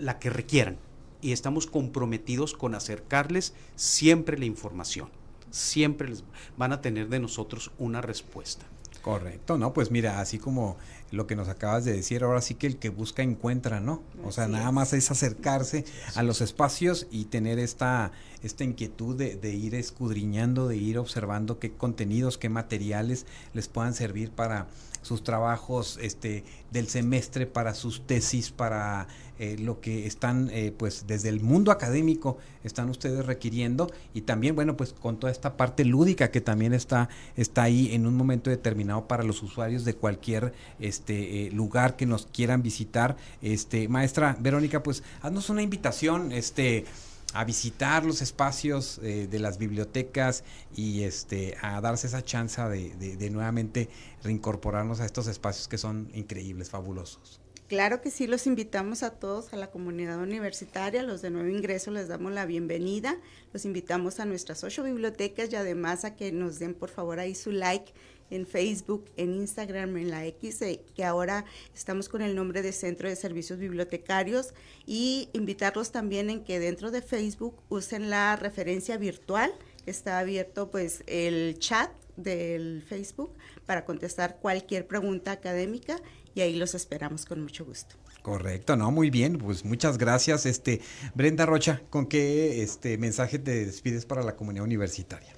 la 0.01 0.19
que 0.19 0.29
requieran 0.29 0.77
y 1.23 1.31
estamos 1.31 1.65
comprometidos 1.65 2.53
con 2.53 2.75
acercarles 2.75 3.53
siempre 3.75 4.37
la 4.37 4.45
información. 4.45 5.09
Siempre 5.49 6.09
les 6.09 6.23
van 6.57 6.73
a 6.73 6.81
tener 6.81 7.07
de 7.07 7.19
nosotros 7.19 7.71
una 7.77 8.01
respuesta. 8.01 8.65
Correcto, 9.01 9.57
¿no? 9.57 9.73
Pues 9.73 9.91
mira, 9.91 10.21
así 10.21 10.37
como 10.39 10.77
lo 11.11 11.27
que 11.27 11.35
nos 11.35 11.49
acabas 11.49 11.83
de 11.83 11.93
decir, 11.93 12.23
ahora 12.23 12.41
sí 12.41 12.55
que 12.55 12.67
el 12.67 12.77
que 12.77 12.89
busca 12.89 13.21
encuentra, 13.21 13.81
¿no? 13.81 14.01
O 14.23 14.31
sea, 14.31 14.47
nada 14.47 14.71
más 14.71 14.93
es 14.93 15.11
acercarse 15.11 15.83
a 16.15 16.23
los 16.23 16.39
espacios 16.39 17.07
y 17.11 17.25
tener 17.25 17.59
esta, 17.59 18.13
esta 18.43 18.63
inquietud 18.63 19.17
de, 19.17 19.35
de, 19.35 19.53
ir 19.53 19.75
escudriñando, 19.75 20.69
de 20.69 20.77
ir 20.77 20.97
observando 20.97 21.59
qué 21.59 21.73
contenidos, 21.73 22.37
qué 22.37 22.47
materiales 22.47 23.25
les 23.53 23.67
puedan 23.67 23.93
servir 23.93 24.31
para 24.31 24.67
sus 25.03 25.23
trabajos 25.23 25.99
este, 26.01 26.43
del 26.71 26.87
semestre, 26.87 27.45
para 27.45 27.75
sus 27.75 28.07
tesis, 28.07 28.49
para 28.49 29.07
eh, 29.39 29.57
lo 29.59 29.81
que 29.81 30.07
están, 30.07 30.49
eh, 30.51 30.73
pues 30.75 31.05
desde 31.05 31.29
el 31.29 31.41
mundo 31.41 31.71
académico 31.71 32.37
están 32.63 32.89
ustedes 32.89 33.25
requiriendo 33.25 33.91
y 34.13 34.21
también, 34.21 34.55
bueno, 34.55 34.77
pues 34.77 34.93
con 34.93 35.19
toda 35.19 35.31
esta 35.31 35.57
parte 35.57 35.85
lúdica 35.85 36.31
que 36.31 36.39
también 36.39 36.73
está, 36.73 37.09
está 37.35 37.63
ahí 37.63 37.93
en 37.93 38.07
un 38.07 38.15
momento 38.15 38.49
determinado 38.49 39.07
para 39.07 39.23
los 39.23 39.43
usuarios 39.43 39.85
de 39.85 39.95
cualquier 39.95 40.53
este, 40.79 41.47
eh, 41.47 41.51
lugar 41.51 41.95
que 41.95 42.05
nos 42.05 42.27
quieran 42.27 42.63
visitar. 42.63 43.17
Este, 43.41 43.87
maestra 43.87 44.37
Verónica, 44.39 44.81
pues 44.83 45.03
haznos 45.21 45.49
una 45.49 45.61
invitación, 45.61 46.31
este 46.31 46.85
a 47.33 47.43
visitar 47.43 48.05
los 48.05 48.21
espacios 48.21 48.99
eh, 49.03 49.27
de 49.29 49.39
las 49.39 49.57
bibliotecas 49.57 50.43
y 50.75 51.03
este 51.03 51.57
a 51.61 51.81
darse 51.81 52.07
esa 52.07 52.23
chance 52.23 52.61
de, 52.61 53.17
de, 53.17 53.29
nuevamente 53.29 53.89
reincorporarnos 54.23 54.99
a 54.99 55.05
estos 55.05 55.27
espacios 55.27 55.67
que 55.67 55.77
son 55.77 56.09
increíbles, 56.13 56.69
fabulosos. 56.69 57.39
Claro 57.67 58.01
que 58.01 58.11
sí, 58.11 58.27
los 58.27 58.45
invitamos 58.45 59.01
a 59.01 59.11
todos, 59.11 59.51
a 59.51 59.57
la 59.57 59.71
comunidad 59.71 60.19
universitaria, 60.19 61.01
los 61.01 61.21
de 61.21 61.31
nuevo 61.31 61.49
ingreso 61.49 61.89
les 61.89 62.07
damos 62.07 62.31
la 62.31 62.45
bienvenida, 62.45 63.17
los 63.51 63.65
invitamos 63.65 64.19
a 64.19 64.25
nuestras 64.25 64.63
ocho 64.63 64.83
bibliotecas 64.83 65.51
y 65.51 65.55
además 65.55 66.05
a 66.05 66.15
que 66.15 66.31
nos 66.31 66.59
den 66.59 66.75
por 66.75 66.89
favor 66.89 67.19
ahí 67.19 67.33
su 67.33 67.51
like 67.51 67.91
en 68.33 68.47
Facebook, 68.47 69.05
en 69.15 69.35
Instagram, 69.35 69.95
en 69.97 70.09
la 70.09 70.25
X, 70.25 70.61
eh, 70.63 70.81
que 70.95 71.05
ahora 71.05 71.45
estamos 71.73 72.09
con 72.09 72.21
el 72.21 72.35
nombre 72.35 72.61
de 72.61 72.71
Centro 72.71 73.07
de 73.07 73.15
Servicios 73.15 73.59
Bibliotecarios 73.59 74.53
y 74.85 75.29
invitarlos 75.33 75.91
también 75.91 76.29
en 76.29 76.43
que 76.43 76.59
dentro 76.59 76.91
de 76.91 77.01
Facebook 77.01 77.55
usen 77.69 78.09
la 78.09 78.35
referencia 78.35 78.97
virtual. 78.97 79.53
Está 79.85 80.19
abierto 80.19 80.71
pues 80.71 81.03
el 81.07 81.59
chat 81.59 81.91
del 82.17 82.83
Facebook 82.87 83.31
para 83.65 83.85
contestar 83.85 84.37
cualquier 84.39 84.87
pregunta 84.87 85.31
académica 85.31 85.99
y 86.35 86.41
ahí 86.41 86.55
los 86.55 86.73
esperamos 86.73 87.25
con 87.25 87.41
mucho 87.41 87.65
gusto. 87.65 87.95
Correcto, 88.23 88.77
no, 88.77 88.89
muy 88.89 89.09
bien, 89.09 89.37
pues 89.37 89.65
muchas 89.65 89.97
gracias. 89.97 90.45
Este, 90.45 90.81
Brenda 91.13 91.45
Rocha, 91.45 91.81
¿con 91.89 92.07
qué 92.07 92.63
este 92.63 92.97
mensaje 92.97 93.37
te 93.37 93.65
despides 93.65 94.05
para 94.05 94.23
la 94.23 94.35
comunidad 94.35 94.63
universitaria? 94.63 95.33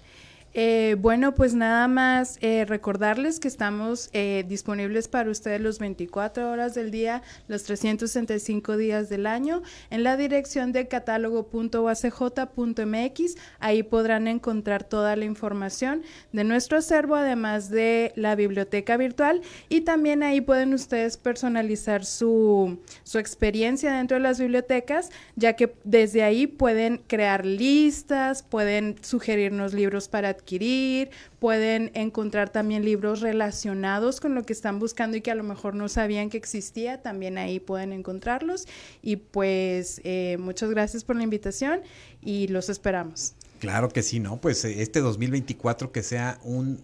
Eh, 0.58 0.96
bueno, 0.98 1.36
pues 1.36 1.54
nada 1.54 1.90
más 1.90 2.38
eh, 2.40 2.64
recordarles 2.66 3.42
que 3.42 3.50
estamos 3.50 4.10
eh, 4.14 4.46
disponibles 4.48 5.10
para 5.10 5.30
ustedes 5.30 5.60
los 5.60 5.80
24 5.80 6.50
horas 6.50 6.74
del 6.74 6.92
día, 6.92 7.24
los 7.50 7.64
365 7.64 8.78
días 8.78 9.10
del 9.10 9.28
año, 9.28 9.64
en 9.90 10.06
la 10.06 10.16
dirección 10.16 10.72
de 10.72 10.88
catálogo.uacj.mx. 10.88 13.36
Ahí 13.60 13.84
podrán 13.84 14.30
encontrar 14.30 14.86
toda 14.86 15.18
la 15.18 15.26
información 15.26 16.04
de 16.32 16.46
nuestro 16.46 16.78
acervo, 16.78 17.16
además 17.16 17.70
de 17.70 18.14
la 18.16 18.36
biblioteca 18.36 18.96
virtual. 18.96 19.42
Y 19.68 19.82
también 19.82 20.24
ahí 20.24 20.40
pueden 20.40 20.74
ustedes 20.74 21.18
personalizar 21.18 22.06
su, 22.06 22.80
su 23.04 23.20
experiencia 23.20 23.92
dentro 23.92 24.16
de 24.16 24.24
las 24.24 24.40
bibliotecas, 24.40 25.10
ya 25.36 25.58
que 25.58 25.76
desde 25.84 26.24
ahí 26.24 26.48
pueden 26.48 27.02
crear 27.08 27.46
listas, 27.46 28.42
pueden 28.42 28.96
sugerirnos 29.02 29.74
libros 29.74 30.08
para 30.08 30.30
adquirir 30.30 30.45
adquirir, 30.46 31.10
pueden 31.40 31.90
encontrar 31.96 32.50
también 32.50 32.86
libros 32.86 33.22
relacionados 33.22 34.20
con 34.22 34.36
lo 34.36 34.44
que 34.44 34.54
están 34.54 34.78
buscando 34.78 35.18
y 35.18 35.22
que 35.22 35.32
a 35.32 35.36
lo 35.36 35.44
mejor 35.44 35.74
no 35.74 35.90
sabían 35.90 36.30
que 36.30 36.38
existía, 36.38 37.02
también 37.02 37.40
ahí 37.40 37.60
pueden 37.60 37.92
encontrarlos. 37.92 38.68
Y 39.02 39.16
pues 39.16 40.00
eh, 40.04 40.38
muchas 40.40 40.70
gracias 40.70 41.04
por 41.04 41.16
la 41.16 41.24
invitación 41.24 41.82
y 42.22 42.48
los 42.48 42.70
esperamos. 42.70 43.34
Claro 43.60 43.90
que 43.90 44.04
sí, 44.04 44.20
¿no? 44.20 44.42
Pues 44.42 44.66
eh, 44.66 44.82
este 44.82 45.00
2024 45.00 45.92
que 45.92 46.04
sea 46.04 46.40
un, 46.44 46.82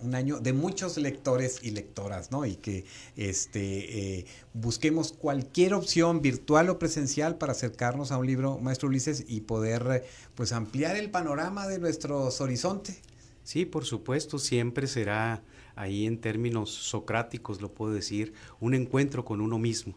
un, 0.00 0.14
año 0.14 0.40
de 0.40 0.52
muchos 0.52 0.96
lectores 0.96 1.60
y 1.62 1.70
lectoras, 1.70 2.32
¿no? 2.32 2.44
Y 2.44 2.56
que 2.56 2.84
este, 3.16 4.18
eh, 4.18 4.26
busquemos 4.52 5.12
cualquier 5.12 5.74
opción 5.74 6.20
virtual 6.20 6.70
o 6.70 6.78
presencial 6.78 7.38
para 7.38 7.52
acercarnos 7.52 8.10
a 8.10 8.18
un 8.18 8.26
libro, 8.26 8.58
maestro 8.58 8.88
Ulises, 8.88 9.24
y 9.28 9.42
poder 9.42 10.04
pues 10.34 10.52
ampliar 10.52 10.96
el 10.96 11.10
panorama 11.10 11.68
de 11.68 11.78
nuestros 11.78 12.40
horizontes. 12.40 13.00
Sí, 13.44 13.64
por 13.64 13.84
supuesto, 13.84 14.38
siempre 14.38 14.88
será 14.88 15.42
ahí 15.76 16.06
en 16.06 16.20
términos 16.20 16.70
socráticos, 16.70 17.62
lo 17.62 17.72
puedo 17.72 17.94
decir, 17.94 18.34
un 18.60 18.74
encuentro 18.74 19.24
con 19.24 19.40
uno 19.40 19.58
mismo. 19.58 19.94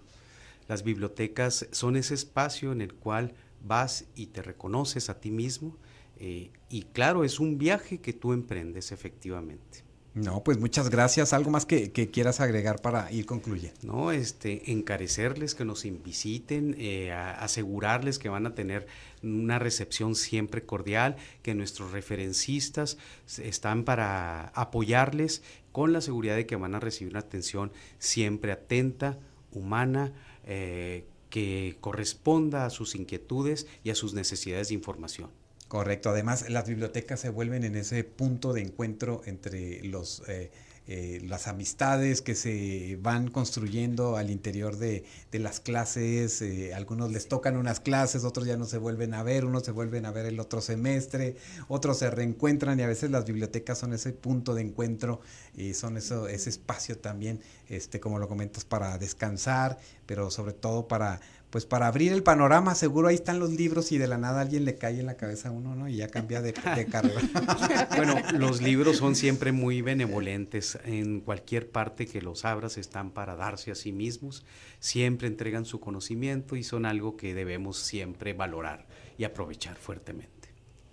Las 0.67 0.84
bibliotecas 0.84 1.67
son 1.72 1.95
ese 1.95 2.13
espacio 2.13 2.72
en 2.72 2.82
el 2.82 2.93
cual 2.93 3.34
vas 3.61 4.05
y 4.15 4.28
te 4.28 4.41
reconoces 4.41 5.09
a 5.09 5.19
ti 5.19 5.32
mismo 5.32 5.76
eh, 6.24 6.51
y 6.69 6.84
claro, 6.84 7.24
es 7.24 7.39
un 7.39 7.57
viaje 7.57 7.97
que 7.97 8.13
tú 8.13 8.32
emprendes 8.32 8.91
efectivamente. 8.91 9.84
No, 10.13 10.43
pues 10.43 10.59
muchas 10.59 10.91
gracias. 10.91 11.34
¿Algo 11.34 11.49
más 11.49 11.65
que, 11.65 11.91
quieras 11.91 12.41
agregar 12.41 12.80
para 12.80 13.11
ir 13.11 13.26
concluyendo? 13.26 13.80
No, 13.82 14.11
este, 14.11 14.72
encarecerles 14.72 15.55
que 15.55 15.65
nos 15.65 15.84
visiten, 16.03 16.76
eh, 16.78 17.11
asegurarles 17.11 18.19
que 18.19 18.30
van 18.30 18.45
a 18.45 18.53
tener 18.53 18.86
una 19.24 19.57
recepción 19.57 20.13
siempre 20.13 20.63
cordial, 20.63 21.15
que 21.41 21.55
nuestros 21.55 21.91
referencistas 21.91 22.99
están 23.41 23.84
para 23.84 24.49
apoyarles 24.49 25.41
con 25.72 25.91
la 25.91 26.01
seguridad 26.01 26.36
de 26.36 26.45
que 26.45 26.55
van 26.55 26.76
a 26.76 26.80
recibir 26.80 27.13
una 27.13 27.22
atención 27.22 27.72
siempre 27.97 28.51
atenta, 28.51 29.17
humana, 29.51 30.13
eh, 30.45 31.05
que 31.32 31.78
corresponda 31.82 32.65
a 32.67 32.69
sus 32.69 32.93
inquietudes 32.93 33.65
y 33.84 33.89
a 33.89 33.95
sus 33.95 34.13
necesidades 34.13 34.67
de 34.67 34.76
información. 34.76 35.40
Correcto. 35.72 36.09
Además, 36.09 36.49
las 36.49 36.67
bibliotecas 36.67 37.22
se 37.22 37.30
vuelven 37.30 37.63
en 37.63 37.78
ese 37.78 38.03
punto 38.03 38.51
de 38.51 38.59
encuentro 38.59 39.22
entre 39.26 39.82
los 39.86 40.22
eh, 40.28 40.51
eh, 40.88 41.22
las 41.24 41.47
amistades 41.47 42.22
que 42.24 42.34
se 42.34 42.97
van 43.01 43.30
construyendo 43.30 44.17
al 44.17 44.32
interior 44.32 44.78
de, 44.78 45.05
las 45.32 45.59
clases. 45.59 46.41
Eh, 46.41 46.74
algunos 46.74 47.11
les 47.11 47.28
tocan 47.28 47.55
unas 47.55 47.80
clases, 47.80 48.26
otros 48.26 48.47
ya 48.47 48.57
no 48.57 48.65
se 48.65 48.80
vuelven 48.80 49.13
a 49.13 49.22
ver, 49.22 49.45
unos 49.45 49.63
se 49.63 49.72
vuelven 49.72 50.05
a 50.05 50.11
ver 50.11 50.26
el 50.26 50.39
otro 50.39 50.59
semestre, 50.59 51.38
otros 51.67 51.99
se 51.99 52.09
reencuentran 52.09 52.80
y 52.80 52.84
a 52.84 52.88
veces 52.88 53.11
las 53.11 53.26
bibliotecas 53.26 53.78
son 53.78 53.93
ese 53.93 54.11
punto 54.11 54.55
de 54.55 54.63
encuentro 54.63 55.22
y 55.55 55.73
son 55.73 55.97
eso, 55.97 56.27
ese 56.27 56.49
espacio 56.49 56.97
también, 56.97 57.41
este, 57.67 57.99
como 57.99 58.19
lo 58.19 58.27
comentas, 58.27 58.65
para 58.65 58.97
descansar, 58.97 59.77
pero 60.05 60.31
sobre 60.31 60.53
todo 60.53 60.87
para 60.87 61.19
pues 61.51 61.65
para 61.65 61.87
abrir 61.87 62.13
el 62.13 62.23
panorama, 62.23 62.75
seguro 62.75 63.09
ahí 63.09 63.15
están 63.15 63.39
los 63.39 63.51
libros 63.51 63.91
y 63.91 63.97
de 63.97 64.07
la 64.07 64.17
nada 64.17 64.39
alguien 64.39 64.63
le 64.63 64.75
cae 64.75 65.01
en 65.01 65.05
la 65.05 65.17
cabeza 65.17 65.49
a 65.49 65.51
uno, 65.51 65.75
¿no? 65.75 65.89
Y 65.89 65.97
ya 65.97 66.07
cambia 66.07 66.41
de, 66.41 66.53
de 66.53 66.85
carrera. 66.89 67.19
bueno, 67.97 68.15
los 68.33 68.61
libros 68.61 68.97
son 68.97 69.15
siempre 69.15 69.51
muy 69.51 69.81
benevolentes. 69.81 70.79
En 70.85 71.19
cualquier 71.19 71.69
parte 71.69 72.07
que 72.07 72.21
los 72.21 72.45
abras 72.45 72.77
están 72.77 73.11
para 73.11 73.35
darse 73.35 73.69
a 73.69 73.75
sí 73.75 73.91
mismos. 73.91 74.45
Siempre 74.79 75.27
entregan 75.27 75.65
su 75.65 75.81
conocimiento 75.81 76.55
y 76.55 76.63
son 76.63 76.85
algo 76.85 77.17
que 77.17 77.33
debemos 77.33 77.77
siempre 77.77 78.31
valorar 78.31 78.87
y 79.17 79.25
aprovechar 79.25 79.75
fuertemente. 79.75 80.40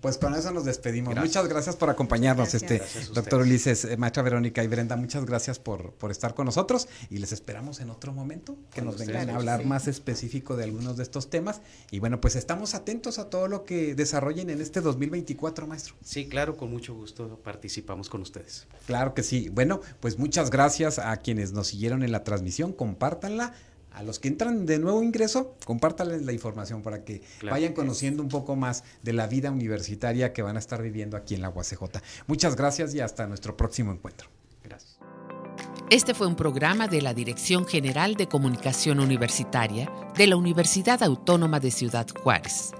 Pues 0.01 0.16
con 0.16 0.34
eso 0.34 0.53
nos 0.53 0.64
despedimos. 0.64 1.16
Muchas 1.16 1.49
gracias 1.49 1.74
por 1.74 1.90
acompañarnos, 1.90 2.55
este 2.55 2.82
doctor 3.12 3.40
Ulises, 3.40 3.84
eh, 3.84 3.96
maestra 3.96 4.22
Verónica 4.22 4.62
y 4.62 4.68
Brenda. 4.68 4.96
Muchas 4.96 5.24
gracias 5.24 5.59
por, 5.59 5.92
por 5.94 6.11
estar 6.11 6.34
con 6.34 6.46
nosotros 6.46 6.88
y 7.11 7.18
les 7.18 7.32
esperamos 7.32 7.80
en 7.80 7.90
otro 7.90 8.12
momento 8.12 8.57
que 8.72 8.82
nos 8.82 8.99
vengan 8.99 9.30
a 9.30 9.36
hablar 9.36 9.64
más 9.64 9.88
específico 9.88 10.57
de 10.57 10.64
algunos 10.64 10.96
de 10.96 11.03
estos 11.03 11.30
temas. 11.30 11.62
Y 11.90 11.99
bueno, 11.99 12.20
pues 12.20 12.36
estamos 12.36 12.74
atentos 12.74 13.18
a 13.18 13.28
todo 13.28 13.49
lo 13.49 13.64
que 13.64 13.94
desarrollen 13.94 14.51
en 14.51 14.61
este 14.61 14.80
2024, 14.80 15.66
maestro. 15.66 15.94
Sí, 16.05 16.28
claro, 16.28 16.57
con 16.57 16.70
mucho 16.70 16.94
gusto 16.94 17.40
participamos 17.42 18.09
con 18.09 18.22
ustedes. 18.22 18.66
Claro 18.86 19.14
que 19.14 19.22
sí. 19.22 19.49
Bueno, 19.49 19.80
pues 20.01 20.18
muchas 20.18 20.51
gracias 20.51 20.99
a 20.99 21.16
quienes 21.16 21.53
nos 21.53 21.68
siguieron 21.68 22.03
en 22.05 22.12
la 22.12 22.22
transmisión. 22.22 22.72
Compártanla 22.72 23.55
a 23.99 24.03
los 24.05 24.20
que 24.20 24.28
entran 24.28 24.64
de 24.64 24.78
nuevo 24.78 25.03
ingreso, 25.03 25.57
compártanles 25.64 26.22
la 26.22 26.32
información 26.32 26.82
para 26.82 27.05
que 27.05 27.20
vayan 27.42 27.72
conociendo 27.72 28.22
un 28.22 28.28
poco 28.28 28.55
más 28.55 28.84
de 29.03 29.12
la 29.12 29.26
vida 29.26 29.51
universitaria 29.51 30.32
que 30.32 30.40
van 30.40 30.55
a 30.55 30.61
estar 30.61 30.80
viviendo 30.80 31.16
aquí 31.16 31.34
en 31.34 31.42
la 31.42 31.51
UACJ. 31.51 31.82
Muchas 32.28 32.55
gracias 32.55 32.94
y 32.94 33.01
hasta 33.01 33.26
nuestro 33.26 33.57
próximo 33.57 33.90
encuentro. 33.90 34.28
Gracias. 34.62 35.01
Este 35.90 36.14
fue 36.14 36.28
un 36.28 36.36
programa 36.36 36.86
de 36.86 37.03
la 37.03 37.12
Dirección 37.12 37.66
General 37.66 38.14
de 38.14 38.28
Comunicación 38.28 39.01
Universitaria 39.01 39.90
de 40.16 40.28
la 40.28 40.36
Universidad 40.36 41.03
Autónoma 41.03 41.59
de 41.59 41.72
Ciudad 41.72 42.07
Juárez. 42.22 42.70